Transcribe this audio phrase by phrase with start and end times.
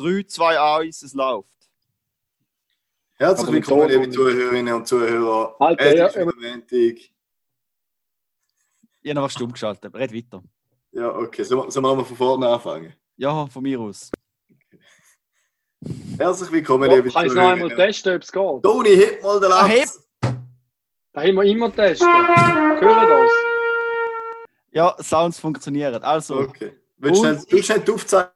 [0.00, 1.48] 3, 2, 1, es läuft.
[3.18, 5.54] Herzlich Aber willkommen, liebe und- Zuhörerinnen und Zuhörer.
[5.60, 6.72] Alter, es ja, ist Montag.
[6.72, 7.12] Ich
[9.04, 9.94] habe noch was stumm geschaltet.
[9.94, 10.42] Red weiter.
[10.92, 11.42] Ja, okay.
[11.42, 12.94] Sollen wir, sollen wir von vorne anfangen?
[13.18, 14.10] Ja, von mir aus.
[16.18, 18.62] Herzlich willkommen, liebe kann ich noch einmal testen, ob es geht?
[18.62, 20.08] Toni, heb mal den Ah, Latz.
[21.12, 22.08] Da haben wir immer testen.
[22.08, 23.30] Hören das?
[24.72, 26.02] Ja, Sounds funktionieren.
[26.02, 26.72] Also, Okay.
[26.96, 28.32] Willst du schnell, willst du schnell die Aufzeichnung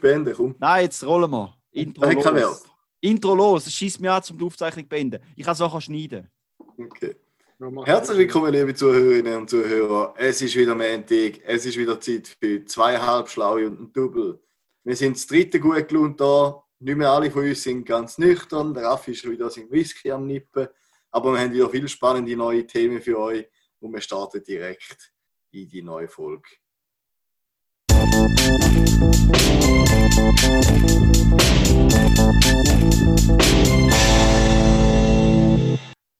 [0.00, 0.34] beenden?
[0.34, 0.54] Komm.
[0.58, 1.54] nein, jetzt rollen wir.
[1.72, 2.24] Intro los.
[2.24, 2.62] Wert.
[3.00, 3.66] Intro los.
[3.66, 5.22] Es schießt mir an, zum die Aufzeichnung zu beenden.
[5.36, 6.30] Ich kann es auch schneiden.
[6.58, 7.16] Okay.
[7.58, 7.86] Nochmal.
[7.86, 10.14] Herzlich willkommen, liebe Zuhörerinnen und Zuhörer.
[10.16, 11.40] Es ist wieder Montag.
[11.44, 14.40] Es ist wieder Zeit für zweieinhalb Schlaue und ein Double.
[14.84, 16.62] Wir sind das dritte gut gelohnt da.
[16.80, 18.74] Nicht mehr alle von uns sind ganz nüchtern.
[18.74, 20.66] Der Raffi ist wieder sein Whisky am Nippen.
[21.12, 23.46] Aber wir haben wieder viele spannende neue Themen für euch
[23.78, 25.12] und wir starten direkt
[25.52, 26.48] in die neue Folge.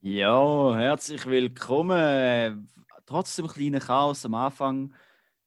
[0.01, 2.69] Ja, herzlich willkommen.
[3.07, 4.93] Trotz dem kleinen Chaos am Anfang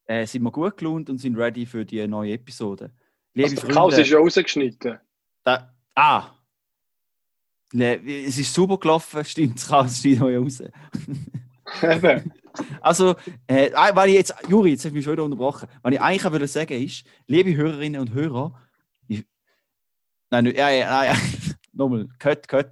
[0.06, 2.92] äh, sind wir gut gelaunt und sind ready für die neue Episode.
[3.34, 5.00] Liebe Also, der Chaos ist ja rausgeschnitten.
[5.44, 6.32] Da, ah!
[7.74, 10.62] Le- Es ist super gelaufen, stimmt, das Chaos steht noch raus.
[11.82, 12.32] Eben.
[12.82, 13.16] Also,
[13.48, 15.68] äh, ah, weil ich jetzt, Juri, jetzt habe ich mich schon wieder unterbrochen.
[15.82, 18.60] Was ich eigentlich wollte sagen ist, liebe Hörerinnen und Hörer,
[19.08, 19.26] ich,
[20.30, 21.14] nein, nicht- ja, ja, ja,
[21.74, 22.70] nochmal, cut, cut.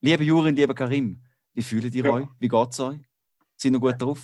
[0.00, 1.22] Liebe Juri und lieber Karim,
[1.54, 2.12] wie fühlt ihr Ja.
[2.12, 2.26] euch?
[2.38, 2.98] Wie geht es euch?
[3.56, 4.18] Sind ihr gut drauf?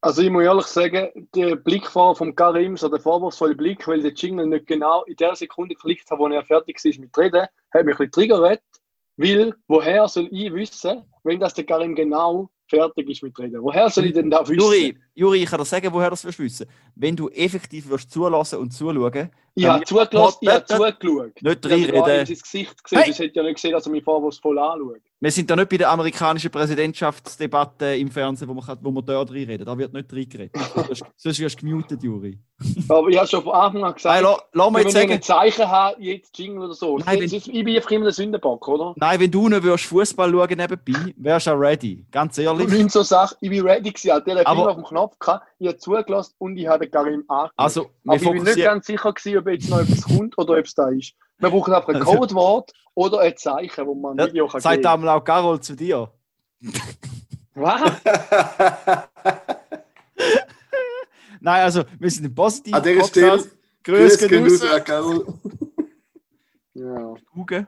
[0.00, 4.12] Also ich muss ehrlich sagen, der Blickfahrer vom Karim, so der vorwurfsvolle Blick, weil der
[4.12, 7.84] Jingle nicht genau in der Sekunde geklickt hat, wo er fertig war mit Reden, hat
[7.86, 8.62] mich ein bisschen triggert.
[9.16, 13.62] Weil, woher soll ich wissen, wenn das der Karim genau fertig ist mit Reden?
[13.62, 14.60] Woher soll ich denn da wissen?
[14.60, 16.66] Juri, Juri, ich kann dir sagen, woher das wirst wissen.
[16.96, 21.00] Wenn du effektiv wirst zulassen und zuschauen, ich habe zugelassen, ich habe zugeschaut.
[21.40, 22.20] nicht Ich habe reinreden.
[22.20, 23.10] in sein Gesicht gesehen, Hey!
[23.12, 24.96] ich hätte ja nicht gesehen, dass er mich vorwurfsvoll anschaut.
[25.20, 29.04] Wir sind da nicht bei der amerikanischen Präsidentschaftsdebatte im Fernsehen, wo man, kann- wo man
[29.06, 29.64] dort reinreden.
[29.64, 30.56] Da wird nicht reingeredet.
[30.74, 32.38] Sonst- Sonst wirst du gemutet, Juri.
[32.88, 35.00] Aber ich habe schon von Anfang an gesagt, Nein, la- lass mir wenn jetzt ich
[35.00, 36.98] sagen, ein Zeichen habe, jetzt Jingle oder so.
[36.98, 38.92] Nein, Nein, ich bin einfach immer der Sündenbock, oder?
[38.96, 42.04] nein, wenn du nicht würdest Fußball schauen nebenbei, wärst du auch ready.
[42.10, 42.68] Ganz Und ehrlich.
[42.68, 44.22] nicht so Sachen, ich bin ready gewesen.
[44.26, 47.52] Der Aber- Finger auf dem Knopf gehabt, ich habe zugelassen und ich habe Karim angeschaut.
[47.56, 50.64] Also, Aber ich bin nicht ganz sicher gewesen, ob jetzt noch etwas kommt oder ob
[50.64, 51.14] es da ist.
[51.38, 54.76] Wir brauchen einfach ein Also- Codewort oder ein Zeichen, wo man ein Video kann sagt
[54.76, 54.86] geben.
[54.86, 56.10] einmal auch Carol zu dir.
[57.54, 57.82] Was?
[61.40, 63.44] Nein, also, wir sind ein positiver An dieser Stelle,
[63.82, 65.26] Grüß Grüß gehen raus, Carol.
[66.72, 67.66] Ja, Google.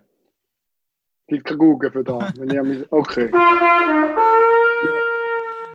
[1.29, 2.33] gibt kein Google für da.
[2.91, 3.31] Okay.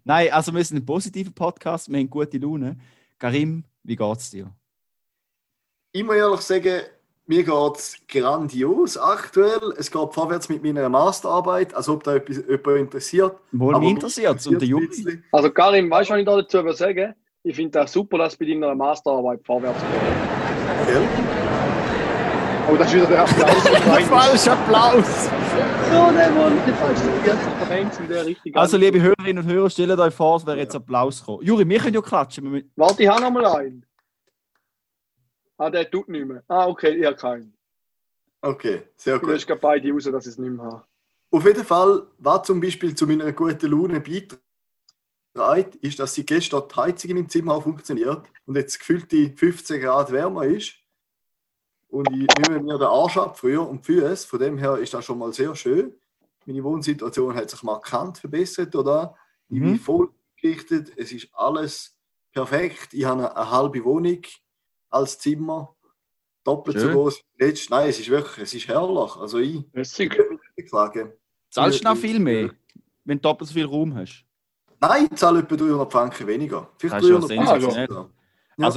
[0.03, 2.77] Nein, also wir sind ein positiver Podcast, wir haben gute Laune.
[3.19, 4.51] Karim, wie geht's dir?
[5.91, 6.81] Ich muss ehrlich sagen,
[7.27, 9.73] mir geht es grandios aktuell.
[9.77, 13.37] Es geht vorwärts mit meiner Masterarbeit, als ob da etwas, jemand interessiert.
[13.51, 14.87] Wohl Aber mich interessiert und der Juri.
[14.87, 15.23] bisschen.
[15.31, 18.45] Also Karim, weißt du, was ich da dazu sagen Ich finde das super, dass bei
[18.45, 20.87] deiner Masterarbeit vorwärts geht.
[20.87, 21.40] Gell?
[22.69, 24.47] Oh, das ist wieder der Applaus.
[24.47, 25.29] Applaus!
[25.89, 28.55] Der Mann, der falsche Referenz in der Richtung.
[28.55, 31.43] Also, liebe Hörerinnen und Hörer, stellt euch vor, es wäre jetzt Applaus gekommen.
[31.43, 32.71] Juri, wir können ja klatschen.
[32.75, 33.85] Warte, ich habe noch mal einen.
[35.57, 36.43] Ah, der tut nicht mehr.
[36.47, 37.53] Ah, okay, ich habe keinen.
[38.41, 39.35] Okay, sehr Du gut.
[39.35, 40.83] hast gerade beide raus, dass ich es nicht mehr habe.
[41.31, 46.63] Auf jeden Fall, was zum Beispiel zu meiner guten Laune beiträgt, ist, dass sie gestern
[46.69, 50.73] die Heizung in meinem Zimmer auch funktioniert und jetzt gefühlt die 15 Grad wärmer ist.
[51.91, 54.25] Und ich nehme mir den Arsch ab früher und die Füße.
[54.27, 55.93] Von dem her ist das schon mal sehr schön.
[56.45, 59.15] Meine Wohnsituation hat sich markant verbessert, oder?
[59.49, 59.79] Ich bin Mhm.
[59.79, 60.09] voll
[60.41, 60.93] gerichtet.
[60.95, 61.95] Es ist alles
[62.31, 62.93] perfekt.
[62.93, 64.21] Ich habe eine, eine halbe Wohnung
[64.89, 65.75] als Zimmer.
[66.43, 66.95] Doppelt so Schön.
[66.95, 67.69] groß wie letzt.
[67.69, 69.15] Nein, es ist wirklich, es ist herrlich.
[69.17, 70.17] Also ich, Lässig.
[70.55, 71.11] ich sagen.
[71.51, 72.51] Zahlst du noch viel mehr,
[73.03, 74.25] wenn du doppelt so viel Raum hast?
[74.79, 76.67] Nein, ich zahle etwa 300 Franken weniger.
[76.77, 77.87] Vielleicht Das ist ja 300 sensationell.
[77.87, 78.13] Franken.
[78.57, 78.67] Ja.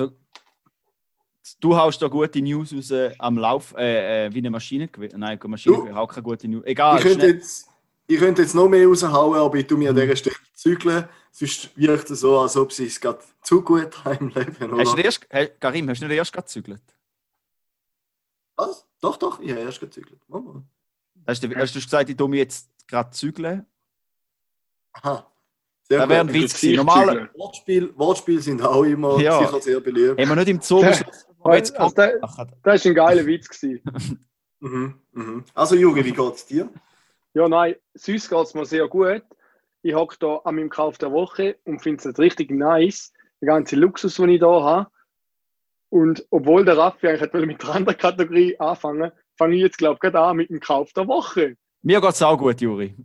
[1.60, 4.88] Du haust da gute News raus am Lauf, äh, äh, wie eine Maschine.
[5.12, 6.64] Nein, eine Maschine Du- auch keine gute News.
[6.64, 7.69] Egal, ich, könnte jetzt,
[8.06, 10.00] ich könnte jetzt noch mehr raushauen, aber ich tue mir an Mhm.
[10.00, 11.08] dieser Stelle zügeln.
[11.31, 14.79] Sonst wirkt es so, als ob sie es gerade zu gut haben im Leben.
[14.79, 15.05] Hast du Oder?
[15.05, 16.81] erst, hey, Karim, hast du nicht erst gerade gezügelt?
[18.56, 18.87] Was?
[19.00, 20.20] Doch, doch, ich habe erst gezügelt.
[21.26, 23.67] Hast du, hast du gesagt, ich tue mich jetzt gerade zügeln?
[24.93, 25.26] Aha.
[25.86, 26.32] Sehr Das wäre ein.
[26.32, 26.76] Witz gewesen.
[26.76, 29.38] Normal Wortspiel, Wortspiele sind auch immer Ja.
[29.38, 30.19] sicher sehr beliebt.
[30.20, 32.52] haben wir nicht im Zoo beschlossen, Also, haben.
[32.62, 33.48] das war ein geiler Witz.
[33.48, 33.82] Gewesen.
[34.60, 35.44] Mhm, mhm.
[35.52, 36.70] Also, Juri, wie geht es dir?
[37.34, 39.22] Ja, nein, sonst geht es mir sehr gut.
[39.82, 43.12] Ich hocke da an meinem Kauf der Woche und finde es richtig nice.
[43.42, 44.90] Der ganze Luxus, den ich da habe.
[45.90, 50.00] Und obwohl der Raffi eigentlich mit der anderen Kategorie anfangen, fange ich jetzt, glaube ich,
[50.00, 51.56] gerade an mit dem Kauf der Woche.
[51.82, 52.96] Mir geht's auch gut, Juri.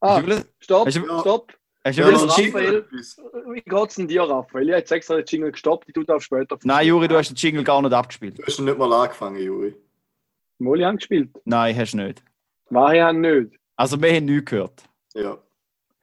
[0.00, 1.52] Ah, will- stopp, hast du- stopp.
[1.86, 2.84] Ja, will- mir Raphael.
[3.52, 4.64] Wie geht's denn dir, Raphael?
[4.64, 6.58] Ich habe jetzt extra den Jingle gestoppt, ich tue das später.
[6.64, 8.38] Nein, Juri, du hast den Jingle gar nicht abgespielt.
[8.38, 9.74] Du hast ihn nicht mal angefangen, Juri.
[10.58, 11.30] Molly haben gespielt.
[11.44, 12.22] Nein, hast du nicht.
[12.70, 13.58] Wahrheit haben nicht.
[13.76, 14.82] Also, wir haben nichts gehört.
[15.14, 15.38] Ja.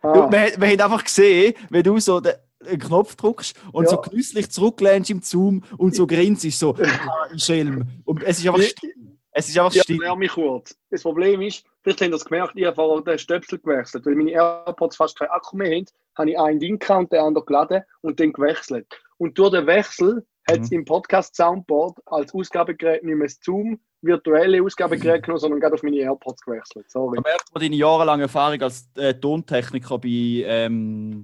[0.01, 2.33] Ah, Du, wir, wir haben einfach gesehen, wenn du so den,
[2.80, 3.89] Knopf drückst und Ja.
[3.92, 7.86] so genüsslich zurücklehnst im Zoom und so grinst, so, ah, ein Schelm.
[8.06, 8.94] Und es ist einfach Ich- still.
[9.31, 10.00] Es ist einfach Ja, still.
[10.15, 10.75] mich kurz.
[10.89, 14.15] Das Problem ist, vielleicht habt ihr das gemerkt, ich habe vorher den Stöpsel gewechselt, weil
[14.15, 15.85] meine AirPods fast keinen Akku mehr haben,
[16.17, 18.87] habe ich einen Ding und den anderen geladen und den gewechselt.
[19.17, 20.79] Und durch den Wechsel hat es Mhm.
[20.79, 25.97] im Podcast Soundboard als Ausgabegerät nicht mehr Zoom virtuelle Ausgabegerät genommen, sondern gerade auf meine
[25.97, 26.89] AirPods gewechselt.
[26.91, 27.15] Sorry.
[27.17, 31.23] Da merkt man deine jahrelange Erfahrung als äh, Tontechniker bei, ähm,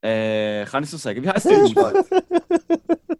[0.00, 1.58] äh, kann ich so sagen, wie heißt der?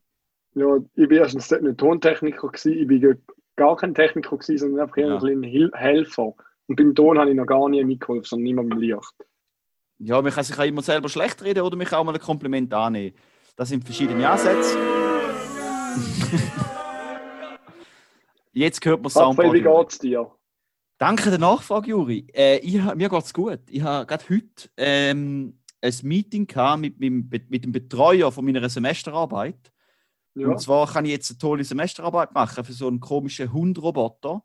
[0.54, 3.22] Ja, ich bin erstens nicht Tontechniker gewesen, ich bin
[3.54, 5.18] gar kein Techniker gewesen, sondern einfach eher Ja.
[5.22, 6.34] ein Helfer.
[6.68, 9.14] Und beim Ton habe ich noch gar nie mitgeholfen, sondern immer beim Licht.
[9.98, 12.72] Ja, man kann sich auch immer selber schlecht reden oder mich auch mal ein Kompliment
[12.72, 13.16] annehmen.
[13.56, 14.78] Das sind verschiedene Ansätze.
[18.52, 19.88] Jetzt hört man Raphael, wie Soundboard.
[19.88, 20.30] geht's dir?
[20.98, 22.26] Danke der Nachfrage, Juri.
[22.34, 23.60] Äh, ich, mir geht's gut.
[23.70, 28.68] Ich habe gerade heute ähm, ein Meeting gehabt mit, Be- mit dem Betreuer von meiner
[28.68, 29.72] Semesterarbeit.
[30.34, 30.48] Ja.
[30.48, 34.42] Und zwar kann ich jetzt eine tolle Semesterarbeit machen für so einen komischen Hundroboter.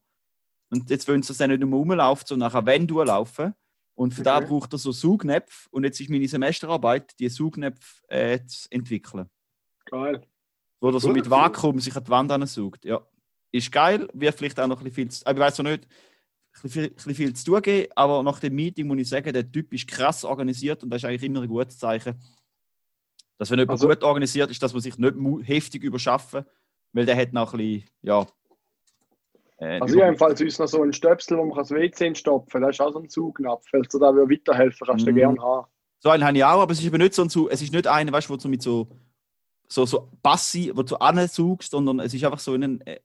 [0.73, 3.53] Und jetzt wollen sie das dann nicht nur rumlaufen, sondern nachher wenn durchlaufen.
[3.95, 4.39] Und für Okay.
[4.39, 5.69] das braucht er so Saugnäpfe.
[5.71, 9.29] Und jetzt ist meine Semesterarbeit, die Saugnäpfe äh, zu entwickeln.
[9.85, 10.25] Geil.
[10.81, 12.85] Wo er so mit Vakuum sich an die Wand ansaugt.
[12.85, 13.01] Ja.
[13.51, 15.85] Ist geil, wird vielleicht auch noch ein bisschen viel zu, aber ich weiß noch nicht,
[15.85, 19.09] ein bisschen, viel- ein bisschen viel zu tun geben, aber nach dem Meeting muss ich
[19.09, 22.15] sagen, der Typ ist krass organisiert und das ist eigentlich immer ein gutes Zeichen.
[23.37, 25.15] Dass wenn jemand Also- gut organisiert ist, dass man sich nicht
[25.47, 26.45] heftig überschaffen,
[26.93, 28.25] weil der hat noch ein bisschen, ja.
[29.57, 32.51] Äh, Also ich habe jedenfalls uns noch so einen Stöpsel, wo man das WC stopfen
[32.51, 32.61] kann.
[32.63, 33.65] Das ist auch so ein Zugnapf.
[33.69, 35.15] Falls du da weiterhelfen kannst, du Mhm.
[35.15, 35.67] gerne haben.
[35.99, 37.71] So einen habe ich auch, aber es ist eben nicht so ein Zug, es ist
[37.73, 38.89] nicht einer, weißt du, wo du mit so,
[39.67, 42.99] so, so Passi, wo du ansaugst, sondern es ist einfach so ein, äh,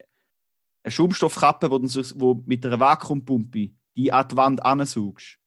[0.82, 1.86] eine Schaumstoffkappe, wo du
[2.16, 5.38] wo mit einer Vakuumpumpe die an die Wand ansaugst.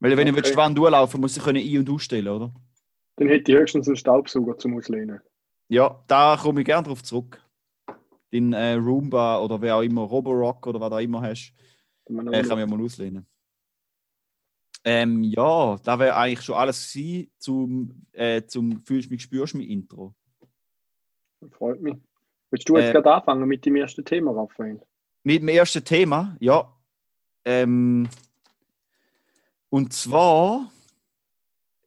[0.00, 0.40] Weil wenn Okay.
[0.42, 2.54] du die Wand durchlaufen musst du können ein- und ausstellen, oder?
[3.16, 5.20] Dann hätte ich höchstens einen Staubsauger zum Auslehnen.
[5.68, 7.40] Ja, da komme ich gerne drauf zurück.
[8.34, 11.54] Den äh, Roomba oder wer auch immer, Roborock oder was auch immer hast,
[12.06, 13.26] äh, kann man mal auslehnen.
[14.82, 19.70] Ähm, ja, da wäre eigentlich schon alles gewesen zum, äh, zum Fühlst mich, spürst mich
[19.70, 20.14] Intro.
[21.52, 21.94] Freut mich.
[22.50, 24.80] Willst du jetzt Äh, gerade anfangen mit dem ersten Thema, Raphael?
[25.22, 26.70] Mit dem ersten Thema, ja.
[27.44, 28.08] Ähm,
[29.70, 30.70] und zwar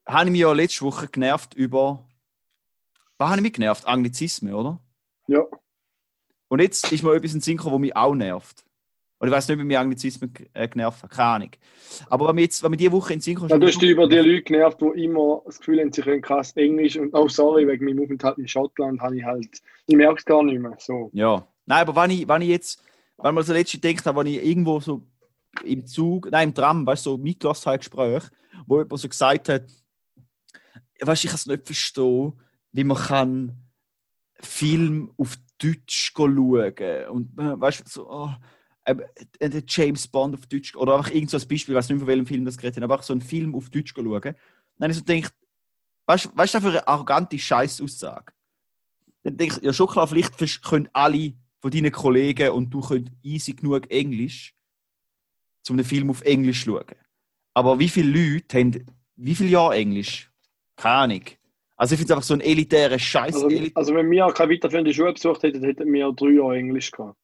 [0.06, 2.08] habe ich mich ja letzte Woche genervt über.
[3.18, 3.86] Was habe ich mich genervt?
[3.86, 4.80] Anglizismen, oder?
[5.28, 5.44] Ja.
[6.50, 8.64] Und jetzt ist mir etwas in Sinn gekommen, was mich auch nervt.
[9.20, 11.52] Oder ich weiß nicht, wie mich Anglizismen äh, genervt hat, keine Ahnung.
[12.10, 13.90] Aber wenn mir jetzt, wenn mir diese Woche in Sinn kommt, Ja, du hast dich
[13.90, 17.28] über die Leute genervt, die immer das Gefühl haben, sie können krass Englisch und oh
[17.28, 20.76] sorry, wegen meinem Aufenthalt in Schottland habe ich halt, ich merke es gar nicht mehr.
[20.78, 21.10] So.
[21.14, 21.48] Ja.
[21.66, 22.84] Nein, aber wenn ich, wenn ich jetzt,
[23.18, 25.02] wenn man so letztens denkt, wenn ich irgendwo so
[25.64, 28.24] im Zug, nein, im Tram, weißt du, so mitgelassen habe, Gespräch,
[28.68, 29.64] wo jemand so gesagt hat,
[31.02, 32.34] weißt du, ich kann es nicht verstehen,
[32.72, 33.58] wie man kann
[34.40, 36.38] Film auf Deutsch schauen
[37.10, 38.30] und äh, weißt du, so, oh,
[38.88, 42.08] äh, James Bond auf Deutsch oder einfach irgend so ein Beispiel, ich weiß nicht, von
[42.08, 44.36] welchem Film das geredet hat, aber auch so einen Film auf Deutsch schauen.
[44.80, 45.34] Dann ich so gedacht,
[46.06, 48.34] weißt du, was für eine arrogante Scheißaussage?
[49.24, 53.12] Dann denke ich, ja schon klar, vielleicht können alle von deinen Kollegen und du könnt
[53.24, 54.56] easy genug Englisch,
[55.70, 56.96] um einen Film auf Englisch zu schauen.
[57.54, 60.32] Aber wie viele Leute haben, wie viele Jahre Englisch?
[60.76, 61.24] Keine Ahnung.
[61.78, 63.36] Also ich finde es einfach so ein elitärer Scheiß.
[63.36, 67.18] Also, also wenn wir keine weiterführende Schule besucht hätten, hätten wir drei Jahre Englisch gehabt.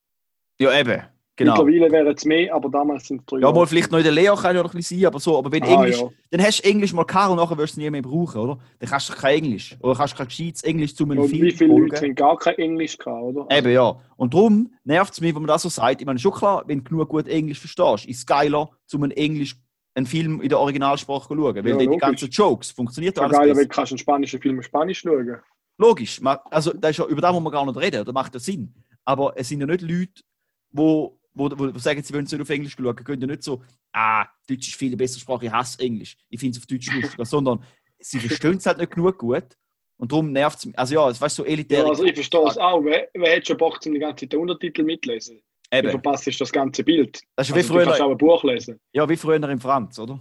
[0.60, 1.01] ja, eben.
[1.36, 1.63] Genau.
[1.65, 3.55] Mittlerweile wären es mehr, aber damals sind es drei Ja, Jahre.
[3.55, 5.36] mal vielleicht noch in der Lehre kann ja noch ein bisschen sein, aber so.
[5.36, 6.07] Aber wenn Ah, Englisch, ja.
[6.29, 8.60] dann hast du Englisch mal gehabt und nachher wirst du es nie mehr brauchen, oder?
[8.77, 9.75] Dann kannst du kein Englisch.
[9.81, 11.88] Oder kannst du kein gescheites Englisch zu einem Und Film wie viele folgen.
[11.88, 13.48] Leute haben gar kein Englisch gehabt, oder?
[13.57, 13.95] Eben, ja.
[14.15, 16.01] Und darum nervt es mich, wenn man das so sagt.
[16.01, 19.13] Ich meine, schon klar, wenn du genug gut Englisch verstehst, ist es geiler, zum einen
[19.13, 19.55] Englisch
[19.95, 21.55] einen Film in der Originalsprache schauen.
[21.55, 24.59] Weil Ja, die ganzen Jokes funktioniert Ja, alles geil, wenn du kannst einen spanischen Film
[24.59, 25.38] auf Spanisch schauen.
[25.77, 26.21] Logisch.
[26.23, 28.05] Also, das ist ja, über das muss man gar nicht reden.
[28.05, 28.73] Das macht ja Sinn.
[29.05, 30.23] Aber es sind ja nicht Leute,
[30.71, 32.95] wo, wo, wo, sagen, sie wollen es nicht auf Englisch schauen.
[32.95, 36.15] Gehen ja nicht so, ah, Deutsch ist viel bessere Sprache, ich hasse Englisch.
[36.29, 37.25] Ich finde es auf Deutsch lustiger.
[37.25, 37.63] Sondern
[38.00, 39.57] sie verstehen es halt nicht genug gut.
[39.97, 40.77] Und darum nervt es mich.
[40.77, 41.79] Also ja, es weißt so elitär.
[41.79, 42.83] Ja, also ich verstehe es auch.
[42.83, 45.41] Wer, wer hat schon Bock, um die ganze Zeit den Untertitel mitlesen?
[45.74, 45.89] Du Eben.
[45.89, 47.22] verpasst ist das ganze Bild.
[47.36, 48.80] Das ist wie Also, du kannst früher, auch ein Buch lesen.
[48.92, 50.20] ja, wie früher im Franz, oder?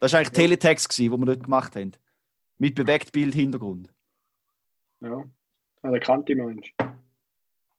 [0.00, 1.92] Das war eigentlich Teletext, gewesen, wo wir dort gemacht haben.
[2.58, 3.92] Mit Bewegtbild Hintergrund.
[5.00, 5.22] Ja.
[5.82, 6.72] ja der kannte Mensch.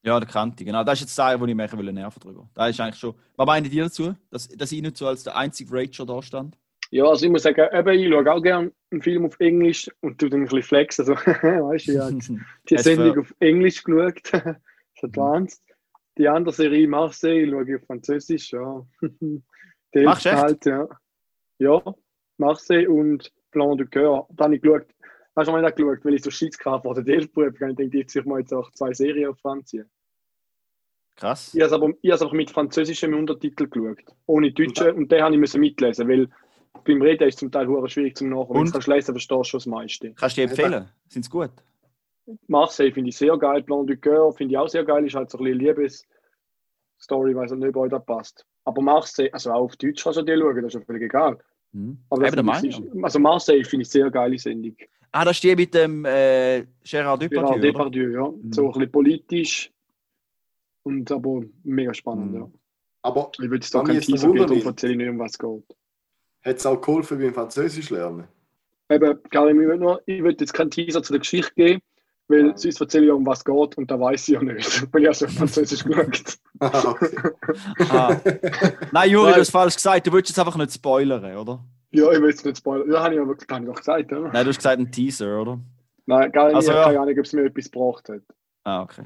[0.05, 0.84] Ja, der Kanti, genau.
[0.84, 2.48] Das ist jetzt der, wo ich mich will nerven drüber.
[2.53, 3.15] Da ist eigentlich schon.
[3.36, 6.55] Was meint ihr dazu, dass, dass ich nicht so als der einzige Rager da stand?
[6.91, 10.20] Ja, also ich muss sagen, eben, ich schaue auch gerne einen Film auf Englisch und
[10.20, 11.00] tu dann ein bisschen flex.
[11.00, 12.10] Also, weißt du, ja,
[12.70, 14.22] die Sendung auf Englisch geschaut.
[14.32, 14.44] das
[14.94, 15.64] ist advanced.
[16.17, 18.86] Die andere Serie Marseille schaue ich auf Französisch, ja.
[20.03, 20.88] Machst du halt, ja.
[21.57, 21.81] Ja,
[22.38, 24.27] Marseille und Plan de Coeur.
[24.31, 24.88] Da habe ich geschaut.
[25.36, 27.69] Hast du mal nicht geschaut, weil ich so Schiss hatte vor der Delfprüfung.
[27.69, 29.89] Ich denke, jetzt ich mal jetzt auch zwei Serien auf Französisch.
[31.15, 31.53] Krass.
[31.53, 34.03] Ich habe es aber, ich habe es aber mit französischem Untertitel geschaut.
[34.25, 34.93] Ohne Deutsche.
[34.93, 36.29] Und den habe ich müssen mitlesen, weil
[36.84, 38.50] beim Reden ist es zum Teil schwierig zum Nachholen.
[38.50, 38.67] Wenn Und?
[38.67, 40.13] du kannst lesen, verstehst du schon das meiste.
[40.13, 40.89] Kannst du dir empfehlen?
[41.07, 41.51] Sind sie gut?
[42.48, 43.63] Marseille finde ich sehr geil.
[43.63, 45.05] Plan du Coeur finde ich auch sehr geil.
[45.05, 48.46] Ist halt so ein bisschen Liebesstory, weiß nicht, ob euch das passt.
[48.63, 51.38] Aber Marseille, also auch auf Deutsch kannst du dir schauen, das ist ja völlig egal.
[51.72, 52.00] Mhm.
[52.10, 52.84] Aber Eben der das Meinung.
[52.96, 54.75] ist, also Marseille finde ich sehr geile Sendung.
[55.12, 57.60] Ah, das steht mit dem äh, Gérard Gerard Depardieu, oder?
[57.60, 58.27] Depardieu, ja.
[58.29, 58.51] Mhm.
[58.53, 59.72] So ein bisschen politisch
[60.84, 62.38] und aber mega spannend, Mhm.
[62.39, 62.50] ja.
[63.03, 65.38] Aber Ich würde es da jetzt Teaser geben, darum erzähle ich nicht, um was es
[65.39, 65.77] geht.
[66.44, 68.27] hat es auch geholfen beim Französisch lernen?
[68.89, 69.62] Eben, Karim,
[70.08, 71.82] ich will jetzt keinen Teaser zu der Geschichte geben,
[72.27, 72.58] weil Ja.
[72.58, 75.08] sonst erzähle ich um was es geht und da weiß ich ja nicht, weil ich
[75.08, 77.15] also Französisch geschaut Ah, okay.
[77.89, 78.17] Ah.
[78.91, 79.34] Nein, Juri, Nein.
[79.36, 80.08] du hast falsch gesagt.
[80.08, 81.63] Du willst jetzt einfach nicht spoilern, oder?
[81.91, 82.89] Ja, ich will jetzt nicht spoilern.
[82.91, 84.29] Ja, habe ich aber das habe ich doch gesagt, oder?
[84.32, 85.60] Nein, du hast gesagt ein Teaser, oder?
[86.05, 86.86] Nein, Karim, Also, ich habe ja.
[86.88, 88.22] keine Ahnung, ob es mir etwas gebracht hat.
[88.63, 89.03] Ah, okay.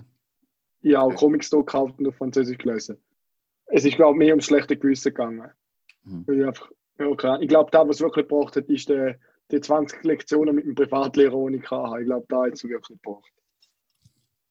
[0.82, 2.98] Ich habe auch Comics gekauft und auf Französisch gelesen.
[3.66, 5.50] Es ist, glaube ich, mehr ums schlechte Gewissen gegangen.
[6.04, 6.26] Mhm.
[6.32, 7.42] Ich, einfach, ja, klar.
[7.42, 9.16] ich glaube, da, was es wirklich gebraucht hat, ist der,
[9.52, 12.02] die 20 Lektionen mit dem Privatlehrer, ich hatte.
[12.02, 13.32] Ich glaube, da hat es wirklich gebraucht.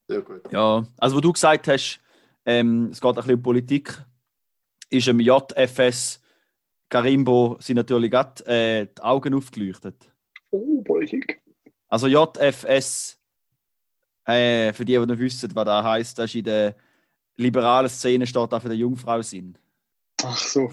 [0.08, 0.52] Sehr gut.
[0.52, 2.00] Ja, also wo du gesagt hast,
[2.44, 4.02] ähm, es geht ein bisschen um Politik,
[4.90, 6.20] ist im JFS
[6.88, 10.10] Karimbo sind natürlich gerade äh, die Augen aufgeleuchtet.
[10.50, 11.42] Oh, Politik.
[11.88, 13.18] Also JFS,
[14.24, 16.76] äh, für die, die nicht wissen, was das heisst, das ist in der
[17.36, 19.60] liberalen Szene steht da für den Jungfrau sind.
[20.22, 20.70] Ach so.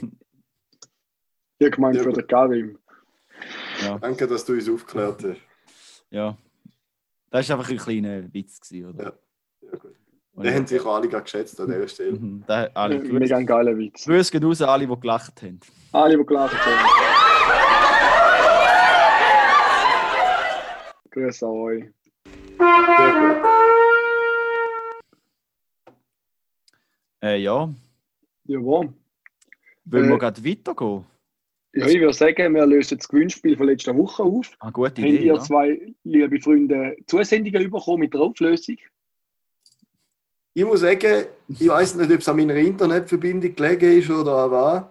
[1.59, 2.17] Ich gemeint Ja, für gut.
[2.17, 2.79] den Karim.
[3.83, 5.39] Ja, Danke, dass du uns aufgeklärt hast.
[6.09, 6.37] ja.
[7.31, 9.03] Das war einfach ein kleiner Witz, gewesen, oder?
[9.03, 9.13] Ja.
[9.69, 9.95] Sehr gut.
[10.37, 12.13] Den haben sich alle gerade geschätzt an dieser Stelle.
[12.13, 14.05] Mhm, da, alle, Mega Grüße, ein geiler Witz.
[14.05, 15.59] Grüße gehen raus an alle, die gelacht haben.
[15.91, 16.89] Alle, die gelacht haben.
[21.11, 21.83] Grüße an euch.
[22.57, 23.45] Sehr gut.
[27.21, 27.69] Äh, ja,
[28.45, 28.93] Jawohl.
[29.85, 31.05] wollen wir Äh, gerade weitergehen?
[31.75, 34.49] Ja, ich würde sagen, wir lösen das Gewinnspiel von letzter Woche auf.
[34.59, 35.17] Ah, gute Idee.
[35.17, 35.39] ihr Ja.
[35.39, 38.77] zwei, liebe Freunde, Zusendungen bekommen mit der Auflösung?
[40.53, 44.51] Ich muss sagen, ich weiß nicht, ob es an meiner Internetverbindung gelegen ist oder an
[44.51, 44.83] was,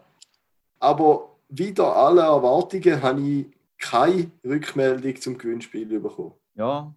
[0.79, 3.47] aber wieder alle Erwartungen habe ich
[3.79, 6.33] keine Rückmeldung zum Gewinnspiel bekommen.
[6.55, 6.93] ja.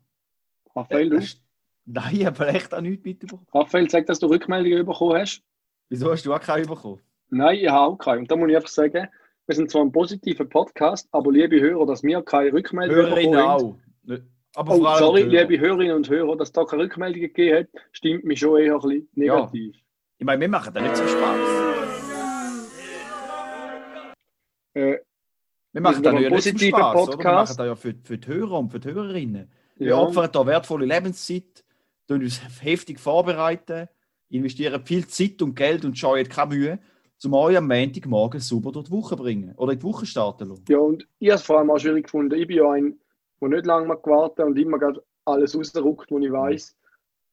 [0.75, 1.15] Raphael, Äh, du?
[1.17, 1.41] ist-
[1.86, 3.48] Nein, aber echt auch nichts mitbekommen.
[3.51, 5.41] Raphael, sag, dass du Rückmeldungen bekommen hast.
[5.89, 7.00] Wieso hast du auch keinen bekommen?
[7.29, 8.20] Nein, ich habe auch keine.
[8.20, 9.08] Und da muss ich einfach sagen,
[9.48, 13.48] wir sind zwar ein positiver Podcast, aber liebe Hörer, dass wir keine Rückmeldungen Hörerinnen bekommen
[13.50, 13.63] haben.
[13.63, 13.77] auch.
[14.04, 14.24] Nicht-
[14.56, 18.39] Aber Oh, sorry, liebe Hörerinnen und Hörer, dass da keine Rückmeldungen gegeben hat, stimmt mich
[18.39, 19.75] schon eher ein bisschen negativ.
[20.18, 21.38] Ich meine, wir machen da nicht so Spaß.
[24.74, 24.98] Äh,
[25.74, 27.08] Wir machen da ja positiver Spaß, oder?
[27.08, 27.50] Wir Podcast.
[27.51, 29.51] machen da ja für, für die Hörer und für die Hörerinnen.
[29.75, 31.63] Wir ja, opfern da wertvolle Lebenszeit,
[32.08, 33.88] tun uns heftig vorbereiten,
[34.30, 36.80] investieren viel Zeit und Geld und scheuen keine Mühe,
[37.26, 40.50] um euch am Montagmorgen sauber durch die Woche zu bringen oder in die Woche starten
[40.50, 40.66] lassen.
[40.70, 42.36] ja, und ich habe es vor allem auch schwierig gefunden.
[42.40, 43.00] Ich bin ja ein,
[43.42, 46.76] der nicht lange mal gewartet und immer gerade alles rausruckt, was ich weiß,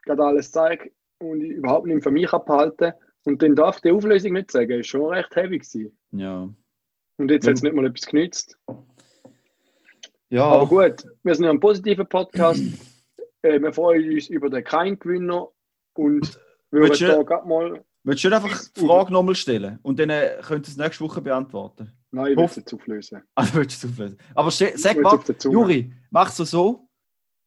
[0.04, 2.92] gerade alles zeigt und ich überhaupt nicht für mich abhalten.
[3.26, 5.96] Und dann darf die Auflösung nicht sagen, ist schon recht heavy gewesen.
[6.12, 6.48] Ja.
[7.16, 7.50] Und jetzt Ja.
[7.50, 8.58] hat es nicht mal etwas genützt.
[10.30, 12.62] Ja, Aber gut, wir sind ja ein positiver Podcast.
[13.42, 15.48] äh, wir freuen uns über den kein Gewinner
[15.94, 16.38] und
[16.70, 17.84] würden da gerade mal.
[18.04, 21.04] Willst du nicht einfach die Frage nochmal stellen und dann äh, könnt ihr es nächste
[21.04, 21.92] Woche beantworten?
[22.10, 23.22] Nein, ich will es jetzt auflösen.
[23.34, 24.18] Ah, du willst es auflösen.
[24.34, 25.18] Aber sag mal.
[25.42, 26.88] Juri, mach es so,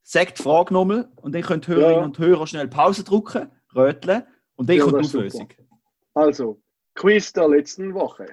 [0.04, 2.06] sag die Frage nochmal und dann könnt Hörerinnen Ja.
[2.06, 4.24] und Hörer schnell Pause drücken, röteln
[4.56, 5.50] und dann Ja, kommt die Auflösung.
[6.14, 6.62] Also,
[6.96, 8.26] Quiz der letzten Woche.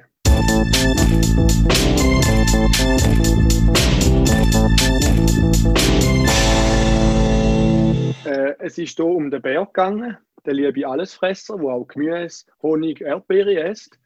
[8.24, 10.16] Äh, es ist hier um den Bär gegangen,
[10.46, 13.98] der liebe Allesfresser, der auch Gemüse, Honig, Erdbeere isst.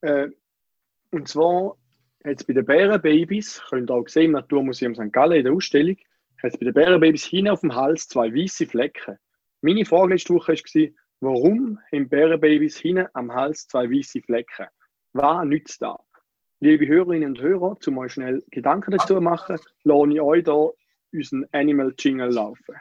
[0.00, 0.28] Äh,
[1.10, 1.76] und zwar
[2.24, 5.12] hat es bei den Bärenbabys, könnt ihr auch sehen im Naturmuseum St.
[5.12, 5.96] Gallen in der Ausstellung,
[6.42, 9.18] hat es bei den Bärenbabys hinten auf dem Hals zwei weiße Flecken.
[9.60, 10.88] Meine Frage letzte Woche war,
[11.20, 14.66] warum haben Bärenbabys hinten am Hals zwei weiße Flecken?
[15.12, 15.96] Was nützt das?
[16.60, 20.72] Liebe Hörerinnen und Hörer, zum euch schnell Gedanken dazu machen, lasse ich euch hier
[21.12, 22.74] unseren Animal Jingle laufen.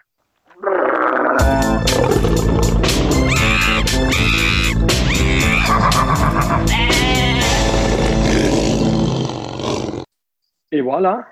[10.70, 11.25] Et voilà,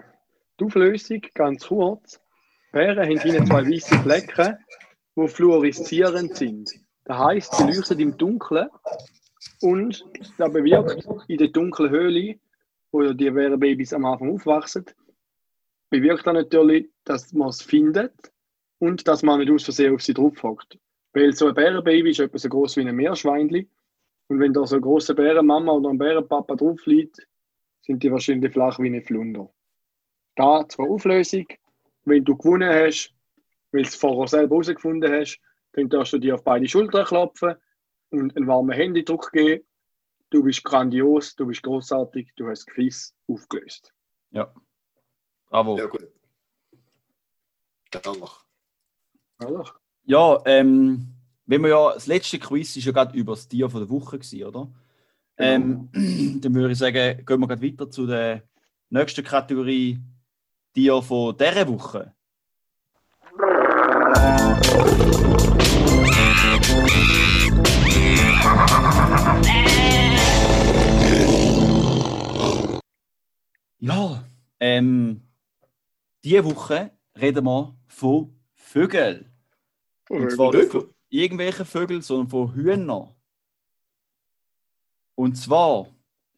[0.59, 2.21] die Auflösung ganz kurz.
[2.71, 4.57] Bären haben hinten zwei weiße Flecken,
[5.15, 6.71] die fluoreszierend sind.
[7.03, 8.69] Das heisst, sie leuchten im Dunkeln
[9.61, 10.05] und
[10.37, 12.39] das bewirkt in der dunklen Höhle,
[12.91, 14.85] wo die Bärenbabys am Anfang aufwachsen,
[15.89, 18.13] bewirkt das natürlich, dass man es findet
[18.79, 20.77] und dass man nicht aus Versehen auf sie drauf hockt.
[21.13, 23.67] Weil so ein Bärenbaby ist etwa so groß wie ein Meerschweinli.
[24.27, 27.27] Und wenn da so eine große Bärenmama oder ein Bärenpapa drauf liegt,
[27.81, 29.49] sind die wahrscheinlich flach wie eine Flunder.
[30.35, 31.47] Da zur Auflösung.
[32.05, 33.13] Wenn du gewonnen hast,
[33.71, 35.39] weil du es vorher selber herausgefunden hast,
[35.73, 37.55] dann darfst du dir auf beide Schultern klopfen
[38.09, 39.63] und einen warmen Händedruck geben.
[40.29, 43.93] Du bist grandios, du bist großartig, du hast Quiz aufgelöst.
[44.31, 44.53] Ja.
[45.49, 45.77] Bravo.
[45.77, 46.07] Ja, gut.
[47.91, 48.45] Danach.
[49.45, 49.65] Oder?
[50.03, 51.07] Ja, ähm,
[51.45, 54.17] wenn wir ja, das letzte Quiz ist ja gerade über das Tier von der Woche
[54.17, 54.71] gewesen, oder?
[55.37, 55.89] Ähm,
[56.41, 58.43] dann würde ich sagen, gehen wir gerade weiter zu der
[58.89, 59.99] nächsten Kategorie
[60.73, 62.13] Tier von dieser Woche.
[73.79, 74.23] Ja,
[74.59, 75.21] ähm,
[76.23, 79.30] diese Woche reden wir von Vögeln.
[80.11, 83.09] Und zwar nicht von irgendwelchen Vögeln, sondern von Hühnern.
[85.15, 85.87] Und zwar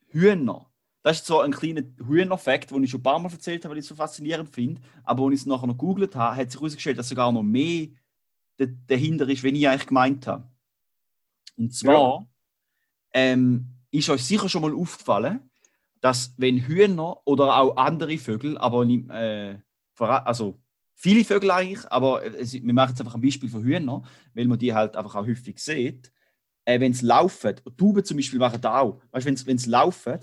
[0.08, 0.70] Hühner.
[1.02, 3.80] Das ist zwar ein kleiner Hühner-Fakt, den ich schon ein paar Mal erzählt habe, weil
[3.80, 6.60] ich es so faszinierend finde, aber als ich es nachher noch gegoogelt habe, hat sich
[6.60, 7.88] herausgestellt, dass sogar noch mehr
[8.58, 10.50] da- dahinter ist, wenn ich eigentlich gemeint habe.
[11.58, 12.26] Und zwar
[13.14, 15.50] ähm, ist euch sicher schon mal aufgefallen,
[16.00, 19.58] dass wenn Hühner oder auch andere Vögel, aber äh,
[20.00, 20.60] also
[20.96, 24.60] viele Vögel eigentlich, aber es, wir machen jetzt einfach ein Beispiel von Hühnern, weil man
[24.60, 26.12] die halt einfach auch häufig sieht,
[26.66, 30.20] äh, wenn sie laufen, Tauben zum Beispiel machen das auch, weißt du, wenn sie laufen,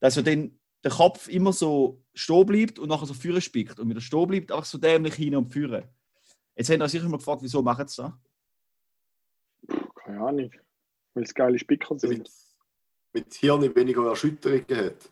[0.00, 3.88] dass ja dann der Kopf immer so stehen bleibt und nachher so führen spickt und
[3.88, 5.84] wieder stehen bleibt, einfach so dämlich hin und führen.
[6.54, 8.12] Jetzt haben wir sicher mal gefragt, wieso machen sie das?
[9.96, 10.50] Keine Ahnung.
[11.14, 12.18] Weil es geile Spicker sind.
[12.18, 12.30] Mit,
[13.12, 15.10] mit Hirn weniger Erschütterungen hat.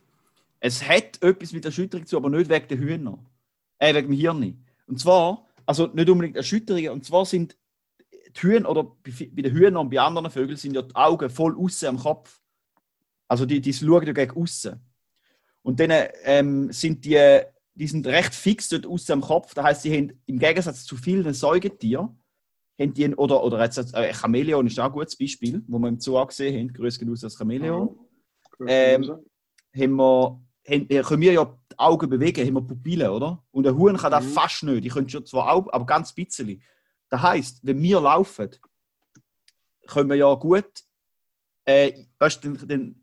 [0.61, 3.27] Es hat etwas mit Erschütterung zu, aber nicht wegen den Hühnern.
[3.79, 4.65] Äh, wegen dem Hirn.
[4.87, 7.57] Und zwar, also nicht unbedingt Erschütterungen, und zwar sind
[8.11, 11.57] die Hühner, oder bei den Hühnern und bei anderen Vögeln sind ja die Augen voll
[11.57, 12.41] außen am Kopf.
[13.29, 14.81] Also die, die schauen ja gegen außen.
[15.63, 15.91] Und dann
[16.25, 17.41] ähm, sind die,
[17.75, 19.55] die sind recht fix dort außen am Kopf.
[19.55, 22.21] Das heißt, sie haben im Gegensatz zu vielen Säugetieren,
[22.79, 25.79] haben die, ein- oder, oder jetzt, äh, ein Chamäleon ist auch ein gutes Beispiel, wo
[25.79, 27.97] wir im Zoo auch gesehen haben, grüß genug als Chamäleon
[28.67, 29.03] Ähm,
[29.75, 33.43] haben wir, haben, äh, können wir ja die Augen bewegen, haben wir Pupillen, oder?
[33.51, 34.31] Und ein Huhn kann das Mhm.
[34.31, 34.85] fast nicht.
[34.85, 36.63] Die können schon zwar auch, aber ganz ein bisschen.
[37.09, 38.51] Das heisst, wenn wir laufen,
[39.87, 40.85] können wir ja gut,
[41.65, 43.03] äh, weißt, dann, dann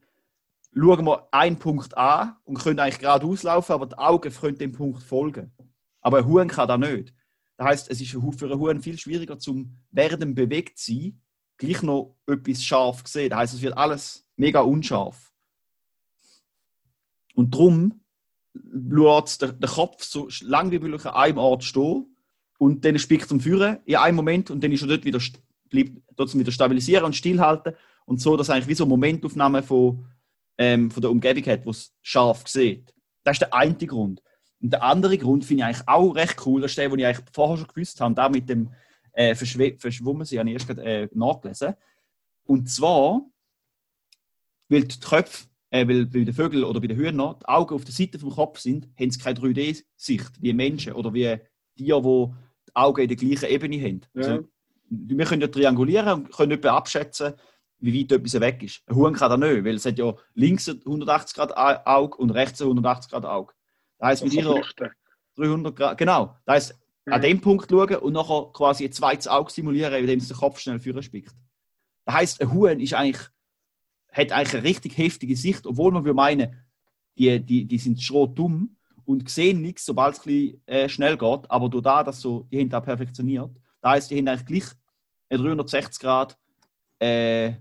[0.73, 4.71] schauen wir einen Punkt an und können eigentlich geradeaus laufen, aber die Augen können dem
[4.71, 5.51] Punkt folgen.
[6.01, 7.13] Aber ein Huhn kann das nicht.
[7.57, 11.21] Das heisst, es ist für einen Huhn viel schwieriger, zum während dem bewegt sein,
[11.57, 13.29] gleich noch etwas scharf zu sehen.
[13.29, 15.31] Das heisst, es wird alles mega unscharf.
[17.35, 18.00] Und darum
[18.53, 22.15] der, der Kopf so lang wie möglich an einem Ort stehen
[22.57, 25.19] und dann spickt zum Führen in einem Moment und dann ist er dort wieder,
[25.69, 27.73] bleibt trotzdem wieder stabilisieren und stillhalten
[28.05, 30.05] und so, dass er eigentlich wie so eine Momentaufnahme von,
[30.57, 32.93] ähm, von der Umgebung hat, wo es scharf sieht.
[33.23, 34.21] Das ist der eine Grund.
[34.61, 37.05] Und der andere Grund finde ich eigentlich auch recht cool, das ist der, den ich
[37.05, 38.69] eigentlich vorher schon gewusst habe, da mit dem
[39.13, 41.73] äh, Verschwe Verschwommen, sie habe ich erst gerade äh, nachgelesen.
[42.45, 43.21] Und zwar,
[44.69, 47.83] weil die Köpfe, äh, weil bei den Vögeln oder bei den Hühnern die Augen auf
[47.85, 51.37] der Seite vom Kopf sind, haben sie keine 3D-Sicht wie Menschen oder wie
[51.75, 52.33] Tiere, die
[52.69, 54.01] die Augen in der gleichen Ebene haben.
[54.13, 54.21] Ja.
[54.21, 54.47] Also,
[54.89, 57.33] wir können ja triangulieren und können etwa abschätzen,
[57.79, 58.81] wie weit etwas weg ist.
[58.85, 62.17] Ein Huhn kann das nicht, weil es hat ja links ein 180 Grad Au- Auge
[62.17, 63.53] und rechts ein 180 Grad Auge.
[63.97, 64.61] Das heisst, mit ihrer
[65.37, 66.35] 300 Grad, genau.
[66.45, 67.13] Das heisst, Ja.
[67.13, 70.59] an dem Punkt schauen und nachher quasi ein zweites Auge simulieren, indem es den Kopf
[70.59, 71.33] schnell führen spickt.
[72.05, 73.27] Das heisst, ein Huhn ist eigentlich,
[74.11, 76.55] hat eigentlich eine richtig heftige Sicht, obwohl man würde meinen,
[77.17, 81.17] die, die, die sind schon dumm und sehen nichts, sobald es ein bisschen, äh, schnell
[81.17, 81.49] geht.
[81.49, 83.51] Aber durch das, dass so, die haben das perfektioniert.
[83.81, 84.71] Das heisst, die haben eigentlich gleich
[85.29, 86.37] ein 360 Grad
[86.99, 87.53] äh,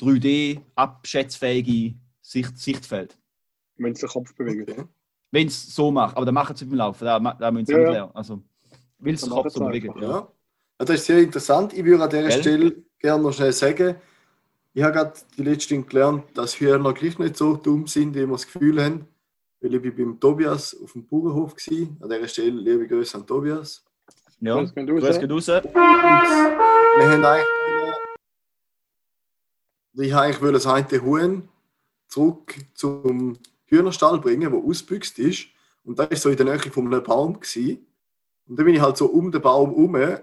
[0.00, 3.18] 3D abschätzfähige Sicht, Sichtfeld.
[3.76, 4.70] Wenn es den Kopf bewegt.
[4.70, 4.84] Okay.
[5.30, 7.78] Wenn es so macht, aber dann machen sie beim Laufen, da, da müssen sie Ja,
[7.78, 8.12] nicht lernen.
[8.14, 8.42] Also,
[8.98, 9.92] will es den Kopf so bewegen.
[10.00, 10.02] Ja.
[10.02, 10.08] Ja.
[10.10, 10.32] ja,
[10.78, 11.72] das ist sehr interessant.
[11.72, 12.40] Ich würde an dieser Gell?
[12.40, 13.96] Stelle gerne noch schnell sagen,
[14.74, 18.28] ich habe gerade die letzten gelernt, dass Hühner gleich nicht so dumm sind, wie wir
[18.28, 19.08] das Gefühl haben.
[19.60, 21.88] Weil ich bin beim Tobias auf dem Bauernhof war.
[22.02, 23.84] An dieser Stelle liebe Grüße an Tobias.
[24.40, 25.02] Ja, Grüß gehen raus.
[25.02, 25.48] Grüß geht raus.
[25.48, 27.46] Und wir haben eigentlich.
[29.94, 31.48] Ich wollte eigentlich das eine Huhn
[32.06, 35.48] zurück zum Hühnerstall bringen, wo ausgebüxt ist.
[35.82, 37.40] Und da war so in der Nähe von einem Baum.
[37.40, 37.84] Gewesen.
[38.46, 40.20] Und dann bin ich halt so um den Baum herum.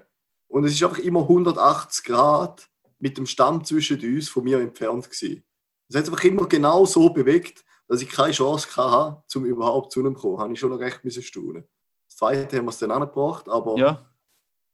[0.48, 2.70] Und es ist einfach immer 180 Grad
[3.06, 5.06] mit dem Stamm zwischen uns von mir entfernt.
[5.06, 5.44] Gewesen.
[5.88, 9.92] Es hat sich einfach immer genau so bewegt, dass ich keine Chance hatte, um überhaupt
[9.92, 10.38] zu ihm zu kommen.
[10.38, 11.66] Da habe ich schon noch recht müssen staunen.
[12.08, 14.10] Das zweite haben wir es dann angebracht, aber Ja.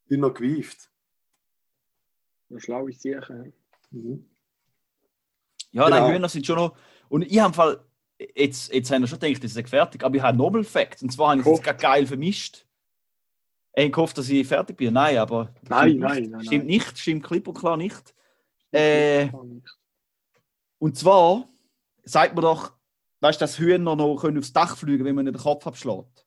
[0.07, 0.89] bin noch gewieft.
[2.49, 3.51] Eine schlaue Sache.
[3.91, 4.25] Mhm.
[5.73, 5.99] Ja, Genau.
[6.07, 6.77] nein, Hühner sind schon noch.
[7.09, 7.83] Und ich habe im Fall,
[8.33, 11.01] jetzt, jetzt haben wir schon gedacht, das ist fertig, aber ich habe Nobel Fact.
[11.03, 12.65] Und zwar habe ich es gerade geil vermischt.
[13.73, 14.93] Ich habe gehofft, dass ich fertig bin.
[14.93, 15.53] Nein, aber.
[15.67, 16.31] Nein, stimmt nein, nicht.
[16.31, 16.67] nein, Stimmt nein.
[16.67, 18.13] nicht, stimmt klipp und klar nicht.
[18.71, 19.29] Äh,
[20.79, 21.47] und zwar
[22.03, 22.73] sagt man doch,
[23.19, 26.25] weißt du, dass Hühner noch können aufs Dach fliegen wenn man ihnen den Kopf abschlägt.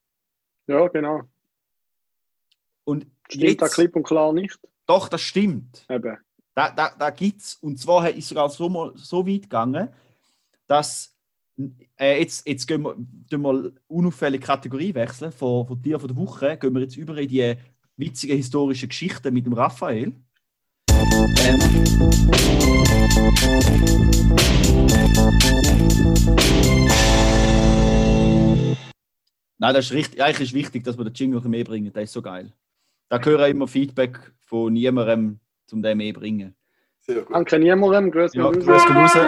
[0.67, 1.23] Ja, genau.
[2.85, 4.59] Und Stimmt da jetzt, klipp und klar nicht?
[4.87, 5.87] doch, das stimmt.
[5.89, 6.19] Eben.
[6.55, 9.89] Da, da, da gibt es, und zwar ist es sogar so, so weit gegangen,
[10.67, 11.17] dass
[11.99, 12.95] äh, jetzt, jetzt gehen wir,
[13.31, 17.17] tun wir unauffällige Kategorie wechseln, von, von Tier von der Woche, gehen wir jetzt über
[17.17, 17.57] in die
[17.97, 20.13] witzige historische Geschichte mit dem Raphael.
[29.65, 30.23] Nein, das ist richtig.
[30.23, 31.91] Eigentlich ist wichtig, dass wir den Jingle mehr bringen.
[31.93, 32.53] Das ist so geil.
[33.09, 35.41] Da höre ich immer Feedback von niemandem,
[35.73, 36.55] um den mehr bringen.
[37.01, 37.35] Sehr gut.
[37.35, 38.11] Danke niemandem.
[38.11, 39.13] Grüß Ja, grüß raus.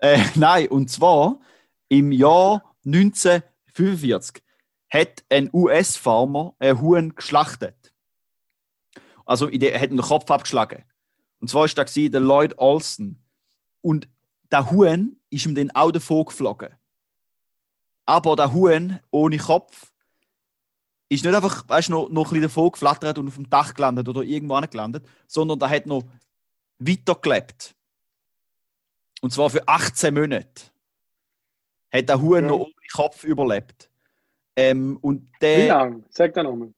[0.00, 1.40] äh, nein, und zwar
[1.88, 4.42] im Jahr 1945
[4.90, 7.75] hat ein US-Farmer ein Huhn geschlachtet.
[9.26, 10.84] Also der- er hat den Kopf abgeschlagen.
[11.40, 13.18] Und zwar war da der Lloyd Olson.
[13.82, 14.08] Und
[14.50, 16.70] der Huhn ist ihm dann auch davon geflogen.
[18.06, 19.92] Aber der Huhn ohne Kopf
[21.08, 24.08] ist nicht einfach weißt, noch, noch ein bisschen davon geflattert und auf dem Dach gelandet
[24.08, 26.02] oder irgendwo gelandet, sondern der hat noch
[26.78, 27.74] weitergelebt.
[29.20, 30.62] Und zwar für 18 Monate.
[31.92, 32.48] Hat der Huhn Ja.
[32.50, 33.88] noch ohne Kopf überlebt.
[34.56, 36.04] Ähm, und Wie der, lange?
[36.10, 36.72] Sag da nochmal.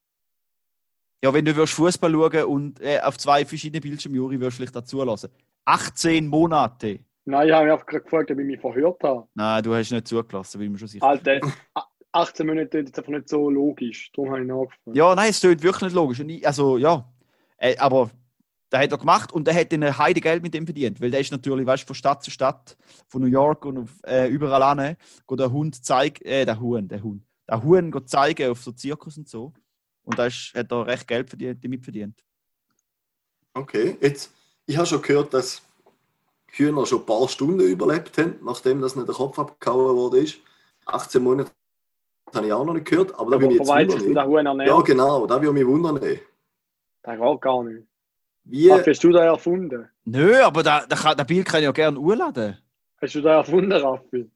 [1.23, 4.63] Ja, wenn du würdest Fußball schauen und äh, auf zwei verschiedene Bildschirme, Juri, würdest du
[4.63, 5.31] vielleicht dazu lassen.
[5.65, 7.01] 18 Monate.
[7.25, 9.27] Nein, ich habe mich einfach gerade gefragt, ob ich mich verhört habe.
[9.35, 11.05] Nein, du hast nicht zugelassen, bin mir schon sicher.
[11.05, 11.41] Alter,
[11.75, 14.11] a- 18 Minuten ist jetzt einfach nicht so logisch.
[14.15, 14.97] Darum habe ich nachgefragt.
[14.97, 16.21] Ja, nein, es klingt wirklich nicht logisch.
[16.21, 17.07] Ich, also, ja.
[17.59, 18.11] Äh, aber
[18.73, 21.01] der hat er gemacht und der hat dann Heide Geld mit dem verdient.
[21.03, 22.77] Weil der ist natürlich, weißt du, von Stadt zu Stadt,
[23.09, 26.89] von New York und auf, äh, überall an, geht der Hund zeigen, äh, der Huhn,
[26.89, 27.23] der Hund.
[27.49, 29.53] Der Huhn geht zeigen auf so Zirkus und so.
[30.09, 32.25] Und da ist, hat er recht Geld verdient, damit verdient.
[33.53, 34.33] Okay, jetzt,
[34.65, 35.61] ich habe schon gehört, dass
[36.47, 40.25] Hühner schon ein paar Stunden überlebt haben, nachdem das nicht der Kopf abgehauen wurde.
[40.87, 41.51] 18 Monate
[42.35, 44.61] habe ich auch noch nicht gehört, aber da würde mich jetzt wundern.
[44.61, 46.01] Ja, genau, da würde mich wundern.
[46.01, 47.87] Der geht gar nicht.
[48.45, 49.91] Wie, Was hast du da erfunden?
[50.07, 52.57] Nö, aber der, der, kann, der Bild kann ich ja gerne urladen.
[53.03, 54.31] Hast du da erfunden, Raffi?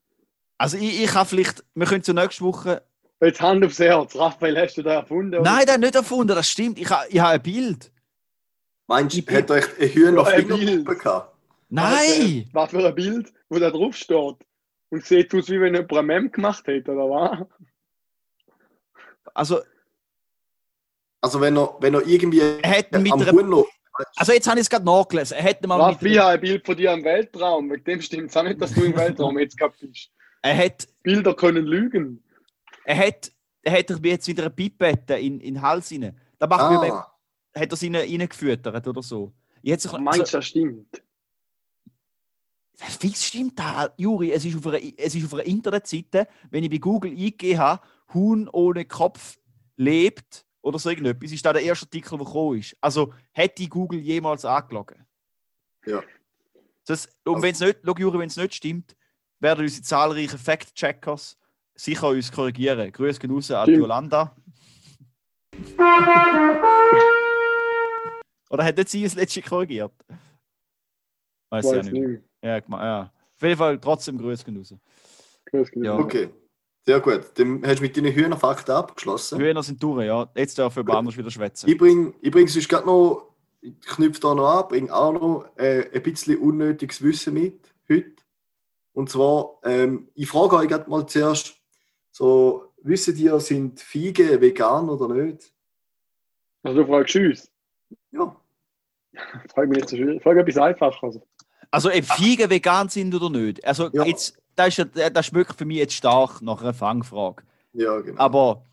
[0.58, 2.82] Also ich, ich habe vielleicht, wir können zur nächsten Woche.
[3.22, 4.16] Jetzt Hand aufs Herz.
[4.16, 5.38] Raphael, hast du da erfunden?
[5.38, 5.50] oder?
[5.50, 6.78] Nein, der hat nicht erfunden, das stimmt.
[6.78, 7.92] Ich habe ich ha ein Bild.
[8.88, 10.98] meinst ich du, hat euch ein Hühner ein Fingerpuppe Bild.
[11.00, 11.35] gehabt?
[11.68, 12.48] Nein!
[12.52, 14.37] Was für ein Bild, wo da drauf steht.
[14.90, 17.46] Und sieht aus, wie wenn jemand ein Mem gemacht hätte, oder was?
[19.35, 19.61] Also,
[21.20, 23.66] Also wenn er, wenn er irgendwie er hat mit am einer Huhn noch...
[24.16, 25.37] Also jetzt habe ich es gerade nachgelesen.
[25.37, 27.70] Er hätte mal Raffi, mit, ich habe ein Bild von dir im Weltraum.
[27.70, 30.11] Wegen dem stimmt es auch nicht, dass du im Weltraum jetzt gehabt bist.
[30.42, 32.22] er hat, Bilder können lügen.
[32.85, 36.18] Er hat, er hat jetzt wieder eine Pipette in, in den Hals rein.
[36.38, 37.12] Da macht Ah,
[37.55, 39.33] hat er sie rein- reingefüttert oder so.
[39.62, 41.03] Jetzt, also, Meinst du, das stimmt?
[42.75, 44.33] Fix stimmt da, Juri.
[44.33, 47.83] Es ist, auf einer, es ist auf einer Internetseite, wenn ich bei Google eingegeben habe,
[48.12, 49.38] Huhn ohne Kopf
[49.77, 52.77] lebt oder so irgendetwas, ist da der erste Artikel, der gekommen ist.
[52.81, 55.07] Also hätte Google jemals angelogen.
[55.87, 56.03] Ja.
[56.87, 58.97] Das, und Also- wenn es nicht, schau, Juri, wenn es nicht stimmt,
[59.38, 61.37] werden unsere zahlreichen Fact-Checkers
[61.74, 62.92] sicher uns korrigieren.
[62.92, 63.70] Grüße gehen raus an.
[63.70, 64.35] Yolanda.
[68.50, 69.92] Oder hat sie das letzte korrigiert?
[71.50, 72.06] Weiß ich ja Weiß nicht.
[72.06, 72.22] nicht.
[72.42, 73.12] Ja, ja.
[73.37, 74.74] Auf jeden Fall trotzdem Grüße gehen raus.
[75.46, 75.85] Grüß Gott.
[75.85, 75.98] Ja.
[75.98, 76.30] okay.
[76.85, 77.30] Sehr gut.
[77.37, 79.38] Dann hast du mit deinen Hühnerfakten abgeschlossen.
[79.38, 80.28] Hühner sind durch, ja.
[80.35, 81.68] Jetzt darf jemand anders wieder schwätzen.
[81.70, 83.28] Ich bringe ich bring sonst gerade noch,
[83.61, 88.12] ich knüpfe da noch an, bringe auch noch äh, ein bisschen unnötiges Wissen mit heute.
[88.94, 91.62] Und zwar, ähm, ich frage euch gerade mal zuerst,
[92.12, 95.53] so, wisst ihr, sind Feigen vegan oder nicht?
[96.62, 97.51] Also du fragst uns.
[98.12, 98.37] Ja.
[99.55, 100.22] Frag mich nicht so schwierig.
[100.22, 101.12] Frag etwas einfacher.
[101.70, 103.64] Also, ob Feigen vegan sind oder nicht.
[103.64, 104.05] Also, Ja.
[104.05, 107.42] jetzt, das, ist, ja- das schmeckt für mich jetzt stark nach einer Fangfrage.
[107.72, 108.20] Ja, genau.
[108.20, 108.64] Aber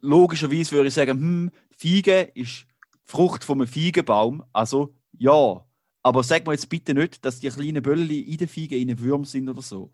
[0.00, 2.66] logischerweise würde ich sagen, hm, Fiege ist
[3.04, 4.42] Frucht von einem Feigenbaum.
[4.52, 5.64] Also ja.
[6.02, 9.24] Aber sag mir jetzt bitte nicht, dass die kleinen Bölli in den Feigen in Würm
[9.24, 9.90] sind oder so.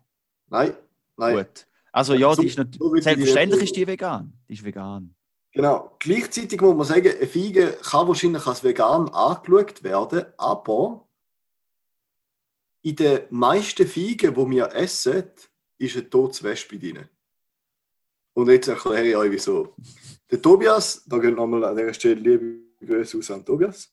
[0.47, 0.73] Nein,
[1.17, 1.35] nein.
[1.37, 1.67] Gut.
[1.91, 4.33] Also ja, So- die ist nicht, so die selbstverständlich nicht- ist die vegan.
[4.47, 5.15] Die ist vegan.
[5.51, 5.95] Genau.
[5.99, 11.07] Gleichzeitig muss man sagen, eine Feige kann wahrscheinlich als vegan angeschaut werden, aber
[12.83, 15.23] in den meisten Feigen, die wir essen,
[15.79, 17.09] ist ein totes Wespe drin.
[18.33, 19.75] Und jetzt erkläre ich euch, wieso.
[20.29, 23.91] Der Tobias, da geht nochmal an dieser Stelle liebe Grüße aus an Tobias.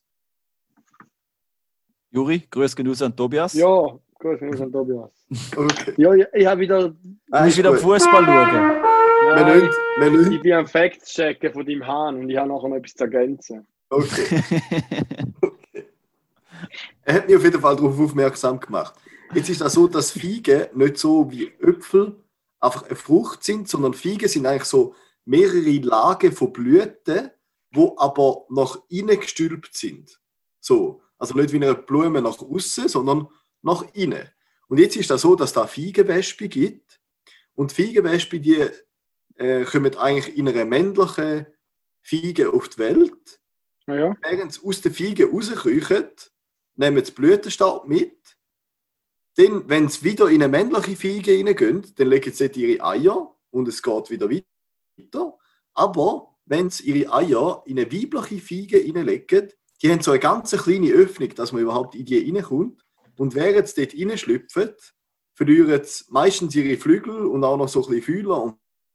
[2.11, 3.53] Juri, grüß gehen raus an Tobias.
[3.53, 5.11] Ja, gut, wir sind Tobias.
[5.55, 5.93] Okay.
[5.97, 6.89] Ja, ich, ich habe wieder.
[6.89, 6.95] du
[7.31, 7.75] Ah, musst ist wieder.
[7.75, 8.81] Fußball schauen.
[9.25, 10.43] Nein, nicht, wir ich nicht.
[10.43, 13.67] bin am Facts checken von deinem Hahn und ich habe nachher noch etwas zu ergänzen.
[13.89, 14.43] Okay.
[17.03, 18.93] Er hat mich auf jeden Fall darauf aufmerksam gemacht.
[19.33, 22.15] Jetzt ist das so, dass Feigen nicht so wie Äpfel
[22.59, 27.29] einfach eine Frucht sind, sondern Feigen sind eigentlich so mehrere Lagen von Blüten,
[27.71, 30.19] wo aber nach innen gestülpt sind.
[30.59, 31.01] So.
[31.17, 33.27] Also nicht wie eine Blume nach außen, sondern
[33.61, 34.29] nach innen.
[34.67, 36.99] Und jetzt ist das so, dass da Feigenwespe gibt.
[37.55, 38.67] Und Feigenwespe, die
[39.35, 41.47] äh, kommen eigentlich in einer männlichen
[42.01, 43.39] Feige auf die Welt
[43.85, 46.07] Naja, während sie aus den Feigen rauskriechen,
[46.75, 48.37] nehmen sie Blütenstaub mit.
[49.35, 53.67] Dann, wenn sie wieder in eine männliche Feige hineingehen, dann legen sie ihre Eier und
[53.67, 55.37] es geht wieder weiter.
[55.73, 60.51] Aber wenn sie ihre Eier in eine weibliche Feige hineinlegen, die haben so eine ganz
[60.51, 62.83] kleine Öffnung, dass man überhaupt in die hineinkommt.
[63.17, 64.73] Und während sie dort hineinschlüpfen,
[65.33, 68.43] verlieren sie meistens ihre Flügel und auch noch so ein bisschen Fühler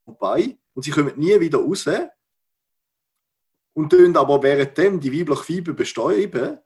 [0.04, 0.56] und Beine.
[0.74, 1.86] Und sie kommen nie wieder raus
[3.74, 6.58] und tun aber währenddem die weibliche Fiebe bestäuben,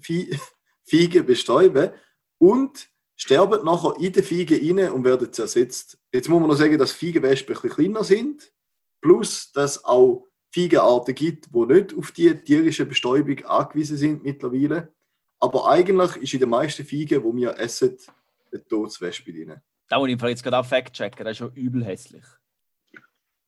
[0.00, 0.38] Fie-
[0.84, 1.90] Fiege bestäuben
[2.38, 5.98] und sterben nachher in die Fiege rein und werden zersetzt.
[6.12, 8.52] Jetzt muss man noch sagen, dass Fiegenwespen ein bisschen kleiner sind,
[9.00, 14.94] plus dass auch Fiegenarten gibt, die nicht auf die tierische Bestäubung angewiesen sind mittlerweile.
[15.38, 17.96] Aber eigentlich ist in den meisten Fiegen, die wir essen,
[18.52, 19.60] ein totes Wespe drin.
[19.88, 22.24] Da muss ich im Fall jetzt gerade auch fact-checken, das ist schon übel hässlich.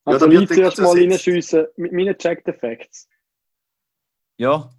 [0.04, 3.08] also wird ich zuerst mal reinschiessen mit meinen Checked Facts.
[4.36, 4.70] Ja,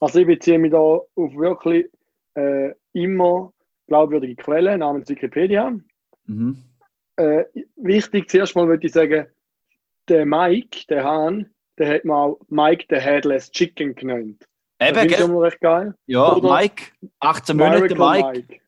[0.00, 1.90] Also ich beziehe mich da auf wirklich
[2.34, 3.52] äh, immer
[3.86, 5.76] glaubwürdige Quellen namens Wikipedia.
[6.26, 6.56] mhm.
[7.16, 7.44] Äh,
[7.76, 9.26] wichtig, zuerst mal würde ich sagen,
[10.08, 14.48] der Mike, der Hahn, der hat mal Mike the Headless Chicken genannt.
[14.78, 15.28] Das Eben, gell?
[15.28, 15.94] mal recht geil.
[16.06, 16.84] Ja, Oder- Mike,
[17.20, 18.60] 18 Monate Miracle Mike.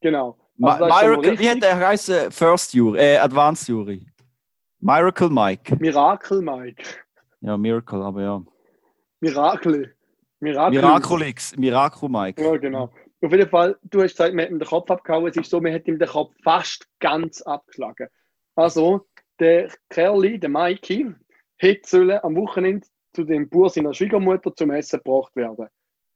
[0.00, 0.36] Genau.
[0.60, 2.30] Also das ist Miracle, wie hat der heißen?
[2.32, 4.06] First Jury, äh, Advanced Jury.
[4.80, 5.76] Miracle Mike.
[5.76, 6.82] Miracle Mike.
[7.40, 8.42] Ja, Miracle, aber ja.
[9.20, 9.94] Miracle.
[10.40, 10.70] Miracle.
[10.80, 12.42] Miraculix, Miracle Mike.
[12.42, 12.92] Ja, genau.
[13.22, 15.28] Auf jeden Fall, du hast gesagt, man hat ihm den Kopf abgehauen.
[15.28, 18.08] Es ist so, man hat ihm den Kopf fast ganz abgeschlagen.
[18.54, 19.06] Also,
[19.40, 21.14] der Kerli, der Mikey,
[21.56, 25.66] hätte sollen am Wochenende zu dem Bauer seiner Schwiegermutter zum Essen gebracht werden.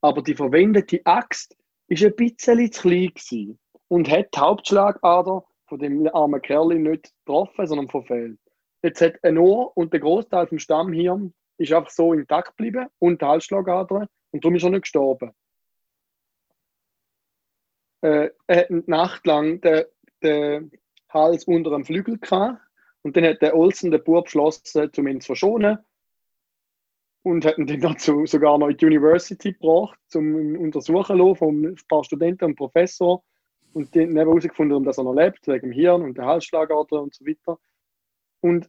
[0.00, 1.56] Aber die verwendete Axt
[1.88, 3.58] ist ein bisschen zu klein
[3.88, 8.38] und hat die Hauptschlagader von dem armen Kerli nicht getroffen, sondern verfehlt.
[8.82, 13.20] Jetzt hat ein Ohr und der Großteil vom Stammhirn ist einfach so intakt geblieben und
[13.20, 15.32] die Halsschlagader und darum ist er nicht gestorben
[18.02, 19.84] äh, er hat eine Nacht lang den,
[20.22, 20.70] den
[21.08, 22.60] Hals unter dem Flügel gehabt.
[23.02, 25.78] Und dann hat der Olsen den Bub beschlossen, um ihn zu verschonen.
[27.22, 31.22] Und hat ihn dann dazu sogar noch in die University gebracht, um ihn untersuchen zu
[31.22, 33.22] lassen von ein paar Studenten und Professor.
[33.72, 37.02] Und die haben eben herausgefunden, dass er noch lebt, wegen dem Hirn und der Halsschlagader
[37.02, 37.58] und so weiter.
[38.40, 38.68] Und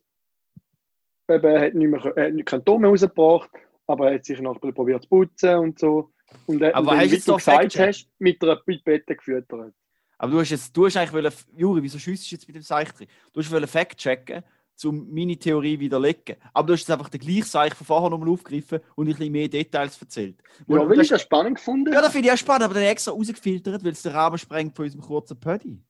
[1.29, 3.49] eben, er hat nicht mehr, er hat keinen Ton mehr rausgebracht,
[3.87, 6.11] aber er hat sich noch ein bisschen probiert zu putzen und so.
[6.45, 9.73] Und er hat Aber hast wie du gesagt hast, mit einer Pipette gefüttert.
[10.17, 12.61] Aber du hast jetzt, du hast eigentlich wollen, Juri, wieso schiessst du jetzt mit dem
[12.61, 13.07] Seich drin?
[13.33, 14.43] Du hast wollen Fact checken,
[14.83, 16.35] um meine Theorie widerlegen.
[16.53, 19.31] Aber du hast jetzt einfach den gleichen Seich von vorher nochmal aufgegriffen und ein bisschen
[19.31, 20.41] mehr Details erzählt.
[20.65, 22.73] Und, Ja, weil das, ich das spannend gefunden ja, das finde ich auch spannend, aber
[22.75, 25.83] dann extra rausgefiltert, weil es den Rahmen sprengt von unserem kurzen Pödi.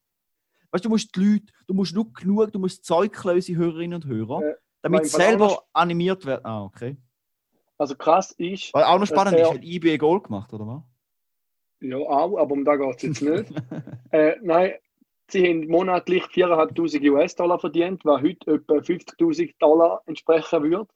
[0.71, 3.95] Weißt du, du musst die Leute, du musst nur genug, du musst Zeug unsere Hörerinnen
[4.03, 6.45] und Hörer, Äh, damit sie selber Fall- animiert werden.
[6.45, 6.97] Ah, okay.
[7.77, 10.67] Also krass ist, Was auch noch spannend er- ist, hat IB ein Goal gemacht, oder
[10.67, 10.81] was?
[11.83, 13.51] ja auch, aber um da geht es jetzt nicht.
[14.11, 14.73] äh, nein,
[15.31, 20.87] sie haben monatlich 4'500 US-Dollar verdient, was heute etwa 50'000 Dollar entsprechen würde.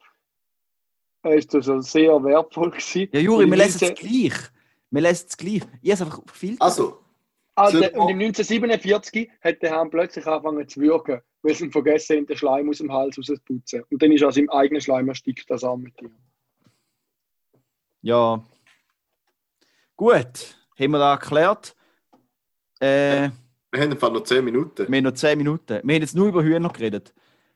[1.24, 3.10] Äh, ist also sehr wertvoll gewesen.
[3.12, 4.40] Ja, Juri, wir lesen es 19 gleich.
[4.92, 5.62] Wir lesen es gleich.
[5.82, 6.62] Ich habe einfach gefiltert.
[6.62, 7.06] Also,
[7.58, 12.18] Ah, und im 1947 hat der Herr plötzlich angefangen zu wirken, weil sie ihm vergessen
[12.18, 13.84] haben, den Schleim aus dem Hals rauszuputzen.
[13.90, 16.12] Und dann ist er aus seinem eigenen Schleim erstickt, das arme Tier.
[18.02, 18.44] Ja.
[19.96, 21.78] Gut, haben wir da erklärt.
[22.82, 23.30] Äh,
[23.76, 24.88] wir haben einfach noch 10 Minuten.
[24.88, 25.82] wir haben noch 10 Minuten.
[25.84, 27.14] Wir haben jetzt nur über Hühner geredet.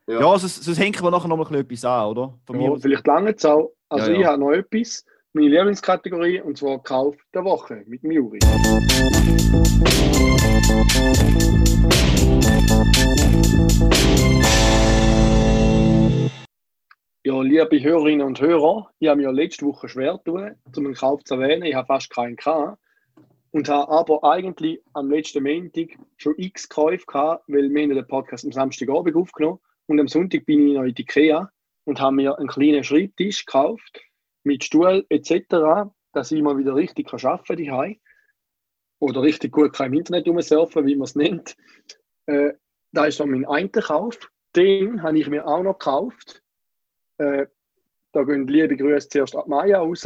[0.07, 0.19] Ja.
[0.19, 2.33] Ja, sonst, sonst hängen wir nachher noch mal ein bisschen etwas an, oder?
[2.45, 3.71] Von mir Ja, vielleicht lange es auch.
[3.89, 4.19] Also Ja, ja.
[4.19, 8.39] ich habe noch etwas, meine Lieblingskategorie, und zwar Kauf der Woche mit dem Juri.
[17.25, 21.23] Ja, liebe Hörerinnen und Hörer, ich habe mir letzte Woche schwer getan, um einen Kauf
[21.23, 21.63] zu erwähnen.
[21.63, 22.79] Ich habe fast keinen gehabt.
[23.51, 28.45] Und habe aber eigentlich am letzten Montag schon x Käufe gehabt, weil wir den Podcast
[28.45, 31.51] am Samstagabend aufgenommen und am Sonntag bin ich noch in die Ikea
[31.85, 34.01] und habe mir einen kleinen Schreibtisch gekauft
[34.43, 37.95] mit Stuhl etc., dass ich mal wieder richtig arbeiten kann
[38.99, 41.55] oder richtig gut kann im Internet rumsurfen, wie man es nennt.
[42.27, 42.53] Äh,
[42.91, 44.17] da ist dann mein einer Kauf.
[44.55, 46.43] Den habe ich mir auch noch gekauft.
[47.17, 47.47] Äh,
[48.11, 50.05] da gehen liebe Grüße zuerst die Maya raus.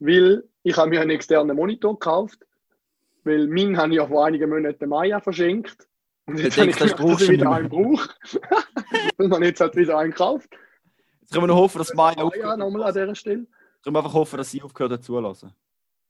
[0.00, 2.44] Weil ich habe mir einen externen Monitor gekauft,
[3.22, 5.86] weil meinen habe ich ja vor einigen Monaten Maya verschenkt.
[6.26, 8.10] Und jetzt habe ich das gedacht, dass ich wieder einen brauche.
[9.16, 10.48] und man jetzt halt wieder einen gekauft.
[11.20, 13.46] Jetzt können wir noch hoffen, dass Maya Maya aufgehört nochmal an dieser Stelle.
[13.84, 15.52] Können wir einfach hoffen, dass sie aufgehört hat zulassen.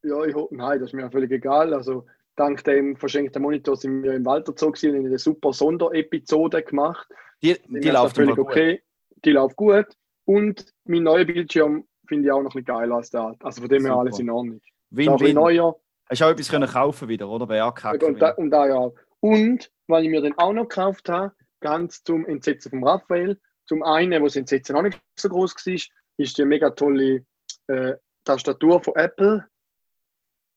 [0.02, 1.74] Ja, ich hoffe, nein, das ist mir völlig egal.
[1.74, 7.06] Also, dank dem verschenkten Monitor sind wir im Walterzoo gewesen und eine super Sonderepisode gemacht.
[7.42, 8.46] Die, die läuft völlig gut.
[8.46, 8.82] okay.
[9.22, 9.88] Die läuft gut.
[10.24, 13.34] Und mein neuer Bildschirm finde ich auch noch ein bisschen geiler als der.
[13.40, 14.56] Also von dem her alles in Ordnung.
[14.90, 15.34] Ist auch Win, win.
[15.34, 15.76] neuer.
[16.08, 17.46] Hast du auch etwas können kaufen wieder, oder?
[17.46, 18.04] Bei AKK.
[18.06, 18.90] Und da, und da ja.
[19.20, 23.82] Und, weil ich mir den auch noch gekauft habe, ganz zum Entsetzen von Raphael, zum
[23.82, 25.74] einen, wo das Entsetzen noch nicht so groß war,
[26.18, 27.24] ist die mega tolle
[27.66, 29.44] äh, Tastatur von Apple.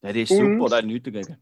[0.02, 1.38] Ja, die ist Und- super, da hat nichts dagegen.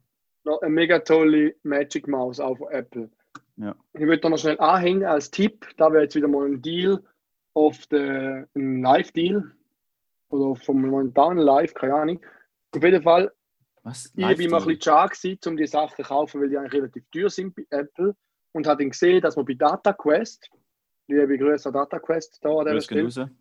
[0.45, 3.09] noch eine mega tolle Magic Mouse auch von Apple.
[3.57, 3.75] Ja.
[3.93, 5.67] Ich würde da noch schnell anhängen als Tipp.
[5.77, 7.03] Da wäre jetzt wieder mal ein Deal
[7.53, 9.51] auf der ein Live-Deal
[10.29, 12.25] oder vom momentanen Live, keine Ahnung.
[12.75, 13.31] Auf jeden Fall,
[13.83, 14.05] Was?
[14.07, 16.73] ich bin immer ein bisschen schade gewesen, um die Sachen zu kaufen, weil die eigentlich
[16.73, 18.15] relativ teuer sind bei Apple.
[18.53, 20.49] Und habe dann gesehen, dass man bei DataQuest,
[21.07, 23.31] liebe Grüße an DataQuest da an dieser Stelle,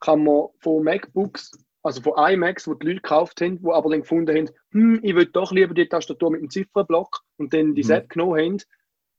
[0.00, 4.00] kann man von MacBooks, also von iMacs, die die Leute gekauft haben, die aber dann
[4.00, 7.84] gefunden haben, hm, ich will doch lieber die Tastatur mit dem Ziffernblock und dann die
[7.84, 7.90] Mhm.
[7.90, 8.62] App genommen haben,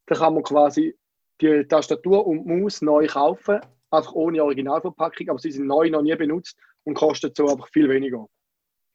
[0.07, 0.97] dann kann man quasi
[1.39, 6.01] die Tastatur und die Maus neu kaufen, einfach ohne Originalverpackung, aber sie sind neu noch
[6.01, 8.25] nie benutzt und kosten so einfach viel weniger.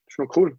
[0.06, 0.56] ist noch cool.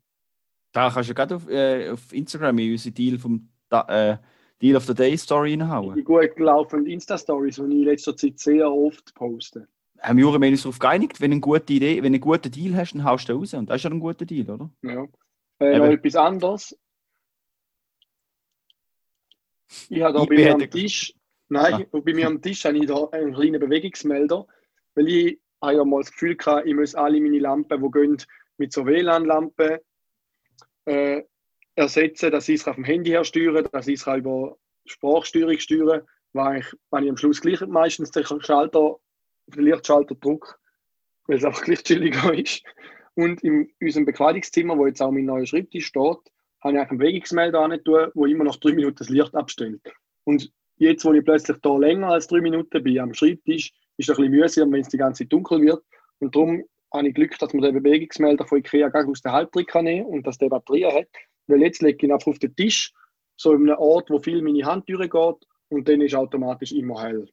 [0.71, 4.17] Da kannst du gerade auf, äh, auf Instagram in unsere Deal vom äh,
[4.61, 6.03] Deal of the Day Story Die reinhauen.
[6.03, 9.67] gut gelaufenen Insta-Stories, die ich in letzter Zeit sehr oft poste.
[9.99, 12.75] Haben wir uns darauf geeinigt, wenn du eine gute Idee, wenn du einen guten Deal
[12.75, 13.53] hast, dann haust du raus.
[13.55, 14.69] Und das ist ja ein guter Deal, oder?
[14.83, 15.07] Ja.
[15.59, 16.77] Äh, noch etwas anderes.
[19.89, 21.13] Ich habe da Ich bei mir am Tisch,
[21.49, 24.45] nein, bei mir am Tisch habe ich da einen kleinen Bewegungsmelder,
[24.93, 28.17] weil ich habe ja mal das Gefühl gehabt, ich muss alle meine Lampen, die gehen,
[28.57, 29.79] mit so WLAN-Lampen
[30.85, 31.23] äh,
[31.75, 36.01] ersetzen, dass ich es auf dem Handy her steuern, dass ich es über Sprachsteuerung steuern,
[36.33, 38.97] weil ich, wenn ich am Schluss gleich meistens den Schalter,
[39.47, 40.55] den Lichtschalter drücke,
[41.27, 42.63] weil es einfach gleich chilliger ist.
[43.15, 46.17] Und in unserem Bekleidungszimmer, wo jetzt auch mein neuer Schreibtisch steht,
[46.61, 49.81] habe ich einen Bewegungsmelder an tun, wo immer nach drei Minuten das Licht abstellt.
[50.23, 54.15] Und jetzt, wo ich plötzlich da länger als drei Minuten bin am Schreibtisch, ist ein
[54.15, 55.83] bisschen mühsam, wenn es die ganze Zeit dunkel wird.
[56.19, 59.67] Und darum habe ich Glück, dass man den Bewegungsmelder von Ikea gleich aus der Halbtrick
[59.67, 61.07] kann nehmen und dass der Batterien hat.
[61.47, 62.93] Weil jetzt lege ich ihn einfach auf den Tisch,
[63.35, 67.27] so in einem Ort, wo viel meine Hand durchgeht und dann ist automatisch immer hell.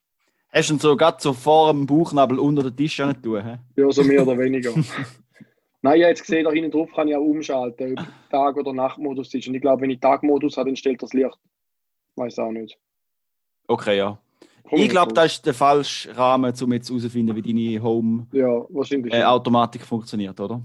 [0.52, 3.44] Hast du ihn so gerade so vor dem Bauchnabel unter den Tisch nicht tun?
[3.44, 3.58] hä?
[3.76, 4.72] Ja, so mehr oder weniger.
[5.82, 9.32] Nein, habe jetzt gesehen, da hinten drauf kann ich auch umschalten, ob Tag- oder Nachtmodus
[9.32, 9.48] ist.
[9.48, 11.38] Und ich glaube, wenn ich Tagmodus habe, dann stellt das Licht.
[12.16, 12.78] Weiß auch nicht.
[13.66, 14.18] Okay, ja.
[14.72, 17.60] Ich glaube, das ist der falsche Rahmen, um jetzt herauszufinden, wie deine
[18.32, 19.12] Ja, wahrscheinlich.
[19.12, 20.62] Home-Automatik funktioniert, oder?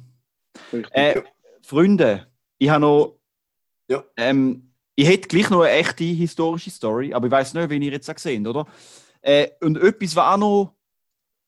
[0.91, 1.21] Äh,
[1.61, 2.27] Freunde,
[2.57, 3.19] ich habe noch.
[3.89, 4.03] Ja.
[4.17, 7.91] Ähm, ich hätte gleich noch eine echte historische Story, aber ich weiß nicht, wie ihr
[7.91, 8.65] jetzt auch seht, oder?
[9.21, 10.75] Äh, und etwas, was auch noch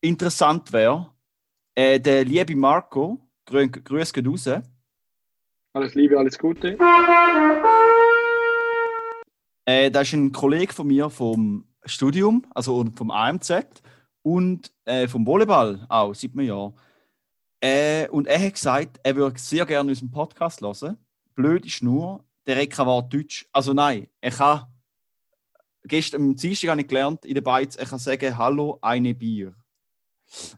[0.00, 1.10] interessant wäre,
[1.74, 4.48] äh, der liebe Marco, grü grüß geht raus,
[5.72, 6.76] Alles Liebe, alles Gute.
[9.64, 13.52] äh, das ist ein Kollege von mir vom Studium, also vom AMZ
[14.22, 16.74] und äh, vom Volleyball auch, seit einem Jahr.
[17.60, 20.96] Äh, und er hat gesagt, er würde sehr gerne unseren Podcast hören.
[21.34, 23.46] Blöd ist nur, der Rekka war Deutsch.
[23.52, 24.66] Also nein, er kann.
[25.84, 29.54] Gestern am Dienstag habe ich gelernt, in der Beiz, er kann sagen, hallo, eine Bier.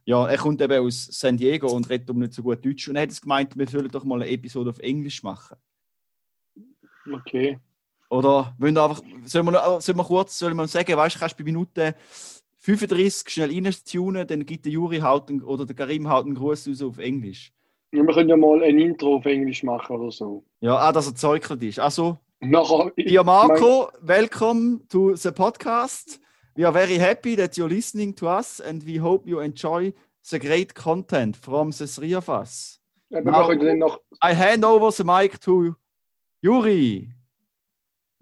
[0.05, 2.89] Ja, er kommt eben aus San Diego und redet um nicht so gut Deutsch.
[2.89, 5.57] Und er hat es gemeint, wir sollen doch mal eine Episode auf Englisch machen.
[7.12, 7.61] Okay.
[8.11, 11.19] Oder wollen wir einfach, sollen wir, noch- sollen wir kurz sollen wir sagen, weißt du,
[11.21, 11.95] kannst du bei Minute
[12.59, 16.83] 35 schnell reintunen, dann gibt der Juri einen, oder der Karim halt einen Gruß raus
[16.83, 17.53] auf Englisch.
[17.93, 20.45] Ja, wir können ja mal ein Intro auf Englisch machen oder so.
[20.61, 21.79] Ja, ah, dass er zeugelt ist.
[21.79, 26.21] Also, nachher, dear Marco, welcome to the podcast.
[26.57, 29.93] We are very happy that you're listening to us and we hope you enjoy
[30.23, 32.81] the great content from the three of us.
[33.11, 33.25] Können
[33.61, 35.75] dann nach, I hand over the mic to
[36.43, 37.11] Juri.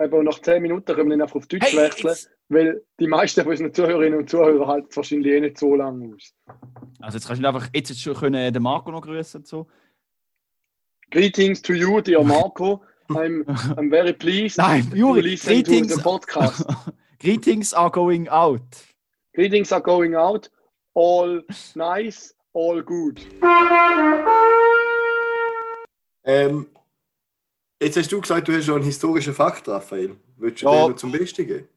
[0.01, 3.42] Eben nach 10 Minuten können wir dann einfach auf Deutsch wechseln, jetzt- weil die meisten
[3.42, 6.32] von unseren Zuhörerinnen und Zuhörer halten es wahrscheinlich eh nicht so lange aus.
[7.01, 9.66] Also jetzt kannst du einfach jetzt schon können den Marco noch grüßen und so.
[11.11, 12.82] Greetings to you, dear Marco.
[13.11, 13.44] I'm,
[13.76, 16.64] I'm very pleased Nein, to Juri, listen to greetings, the podcast.
[17.18, 18.62] greetings are going out.
[19.34, 20.51] Greetings are going out.
[20.94, 21.42] All
[21.74, 23.20] nice, all good.
[26.24, 26.66] Ähm,
[27.81, 30.16] jetzt hast du gesagt, du hast schon einen historischen Fakt, Raphael.
[30.37, 30.72] Willst du Ja.
[30.85, 31.68] den noch zum Besten geben?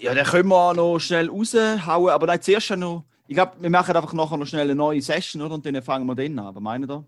[0.00, 3.04] Ja, den können wir auch noch schnell raushauen, aber nein, zuerst noch.
[3.26, 5.54] Ich glaube, wir machen einfach nachher noch schnell eine neue Session, oder?
[5.54, 6.54] Und dann fangen wir den an.
[6.54, 7.04] Was meinen ihr?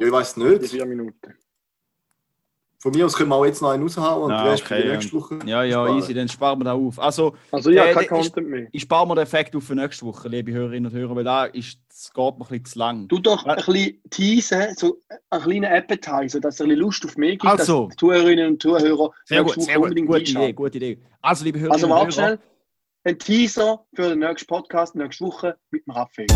[0.00, 0.66] Ja, ich weiß nicht.
[0.70, 1.34] vier Minuten.
[2.84, 4.88] Von mir aus können wir auch jetzt noch einen raushauen und Ah, okay, für die
[4.90, 5.38] nächste Woche.
[5.46, 5.98] Ja, ja, sparen.
[5.98, 6.98] easy, dann sparen wir da auf.
[6.98, 8.66] Also, Also ich habe Äh, kein Content mehr.
[8.72, 11.46] ich spare mir den Effekt auf für nächste Woche, liebe Hörerinnen und Hörer, weil da
[11.46, 13.08] ist, es geht mir ein bisschen zu lang.
[13.08, 14.98] Du doch ein bisschen teasen, so
[15.30, 17.84] einen kleinen Appetizer, dass er ein bisschen Lust auf mich gibt, Also.
[17.86, 19.82] dass die Zuhörerinnen und Zuhörer Sehr nächste gut, Woche sehr gut.
[19.84, 20.98] unbedingt Gute Idee, gute Idee.
[21.22, 22.26] Also, liebe Hörerinnen Also und warte Hörer.
[22.36, 22.38] schnell.
[23.06, 26.26] Ein Teaser für den nächsten Podcast nächste Woche mit dem Raphael.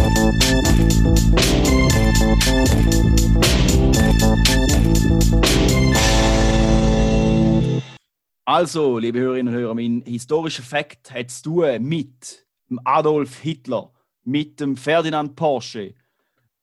[8.50, 12.46] Also, liebe Hörerinnen und Hörer, mein historischer Fakt hat zu tun mit
[12.82, 13.92] Adolf Hitler,
[14.24, 15.94] mit dem Ferdinand Porsche,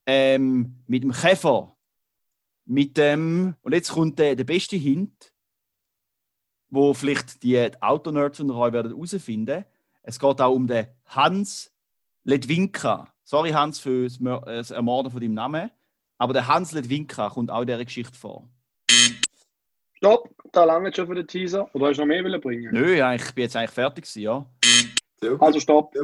[0.08, 1.78] ähm, mit dem Käfer,
[2.66, 5.32] mit dem, und jetzt kommt der, der beste Hint,
[6.72, 9.64] wo vielleicht die Autonerds unter euch werden herausfinden.
[10.02, 11.72] Es geht auch um den Hans
[12.24, 13.14] Ledwinka.
[13.24, 15.70] Sorry, Hans, für äh, das Ermorden von deinem Namen.
[16.18, 18.50] Aber der Hans Ledwinka kommt auch in dieser Geschichte vor.
[20.06, 21.68] Stopp, da lange schon für den Teaser.
[21.74, 22.72] Oder hast du noch mehr wollen bringen?
[22.72, 24.46] Nö, ja, ich bin jetzt eigentlich fertig gewesen, ja.
[25.20, 25.42] Sehr.
[25.42, 25.96] Also stopp.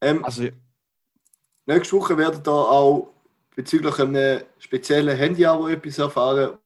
[0.00, 0.48] Ähm, Also,
[1.66, 3.12] nächste Woche werdet ihr auch
[3.54, 6.58] bezüglich einem speziellen Handy-Abo etwas erfahren,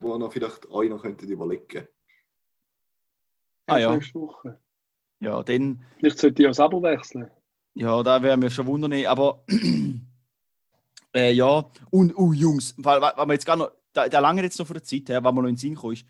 [0.00, 1.86] wo ihr noch vielleicht euch noch könntet überlegen
[3.66, 3.94] Ah, ja.
[3.94, 4.58] Nächste Woche.
[5.20, 7.30] ja, dann, Vielleicht sollte ich das Abo wechseln.
[7.74, 9.44] ja, da wäre mir schon wundern, aber
[11.14, 14.42] äh, ja, und, uh, Jungs, weil, weil weil wir jetzt gar noch, da, da lange
[14.42, 16.06] jetzt noch von der Zeit her, weil wir noch in den Sinn gekommen ist,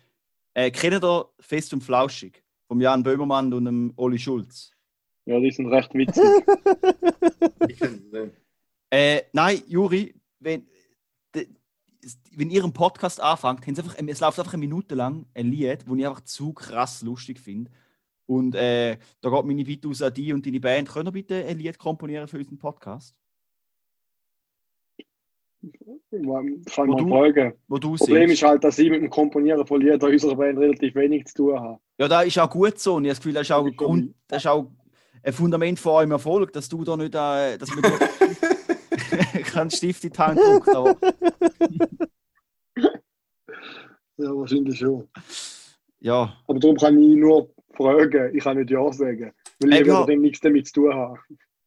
[0.53, 4.71] äh, kennt ihr Fest und Flauschig vom Jan Böhmermann und dem Oli Schulz?
[5.25, 6.23] Ja, die sind recht witzig.
[7.69, 7.79] Ich.
[8.89, 10.67] Äh, nein, Juri, wenn,
[11.33, 11.47] de,
[12.33, 15.85] wenn ihr einen Podcast anfangt, sie einfach, es läuft einfach eine Minute lang ein Lied,
[15.87, 17.71] das ich einfach zu krass lustig finde.
[18.25, 20.89] Und äh, da geht meine Bitte aus an die und deine Band.
[20.89, 23.15] Könnt ihr bitte ein Lied komponieren für unseren Podcast?
[26.11, 26.45] Mal
[26.97, 27.53] du- fragen.
[27.67, 28.43] Wo du Das Problem singst.
[28.43, 31.59] ist halt, dass ich mit dem Komponieren von Liedern unserer Band relativ wenig zu tun
[31.59, 31.79] habe.
[31.97, 32.95] Ja, das ist auch gut so.
[32.95, 34.69] Und ich habe das Gefühl, das ist auch, Grund, das ist auch
[35.23, 37.81] ein Fundament von eurem Erfolg, dass du da nicht, äh, dass man
[39.43, 40.39] keinen Stift in die Hand.
[40.67, 40.97] Aber
[44.17, 45.07] Ja, wahrscheinlich schon.
[45.99, 49.31] ja, Aber darum kann ich nur fragen, ich kann nicht Ja sagen.
[49.59, 50.05] Weil ich Eben, ja.
[50.15, 51.19] nichts damit zu tun haben.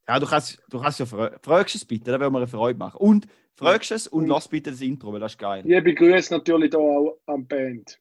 [0.08, 2.78] Ja du, kannst, du kannst ja fra fragst es bitte, dann werden wir eine Freude
[2.78, 2.98] machen.
[2.98, 5.64] Und fragst es und lass bitte das Intro, weil das ist geil.
[5.66, 8.00] Ich begrüße natürlich da auch am Band.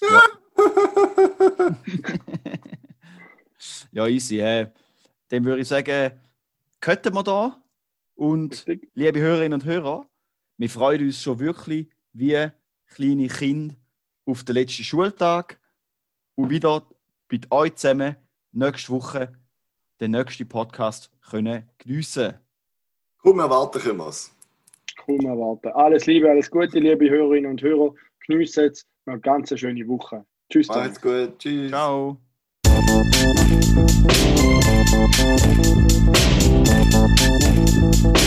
[0.00, 0.40] Gut.
[3.92, 4.40] ja, easy.
[4.40, 4.70] Äh,
[5.28, 6.12] dann würde ich sagen,
[6.80, 7.56] könnten wir da.
[8.14, 8.90] Und Richtig?
[8.94, 10.06] liebe Hörerinnen und Hörer,
[10.58, 12.48] wir freuen uns schon wirklich wie
[12.88, 13.74] kleine Kinder
[14.26, 15.58] auf den letzten Schultag
[16.34, 16.86] und wieder
[17.30, 18.16] mit euch zusammen
[18.52, 19.32] nächste Woche
[20.00, 22.38] den nächsten Podcast können geniessen können.
[23.22, 24.34] Kaum erwarten können wir es.
[25.04, 25.68] Kaum erwarten.
[25.68, 27.94] Alles Liebe, alles Gute, liebe Hörerinnen und Hörer.
[28.26, 30.24] Geniessen jetzt noch eine ganz schöne Woche.
[30.50, 30.68] Tschüss.
[30.68, 31.38] Macht's gut.
[31.38, 31.70] Tschüss.
[31.70, 32.18] Ciao.
[36.82, 38.19] Thank you.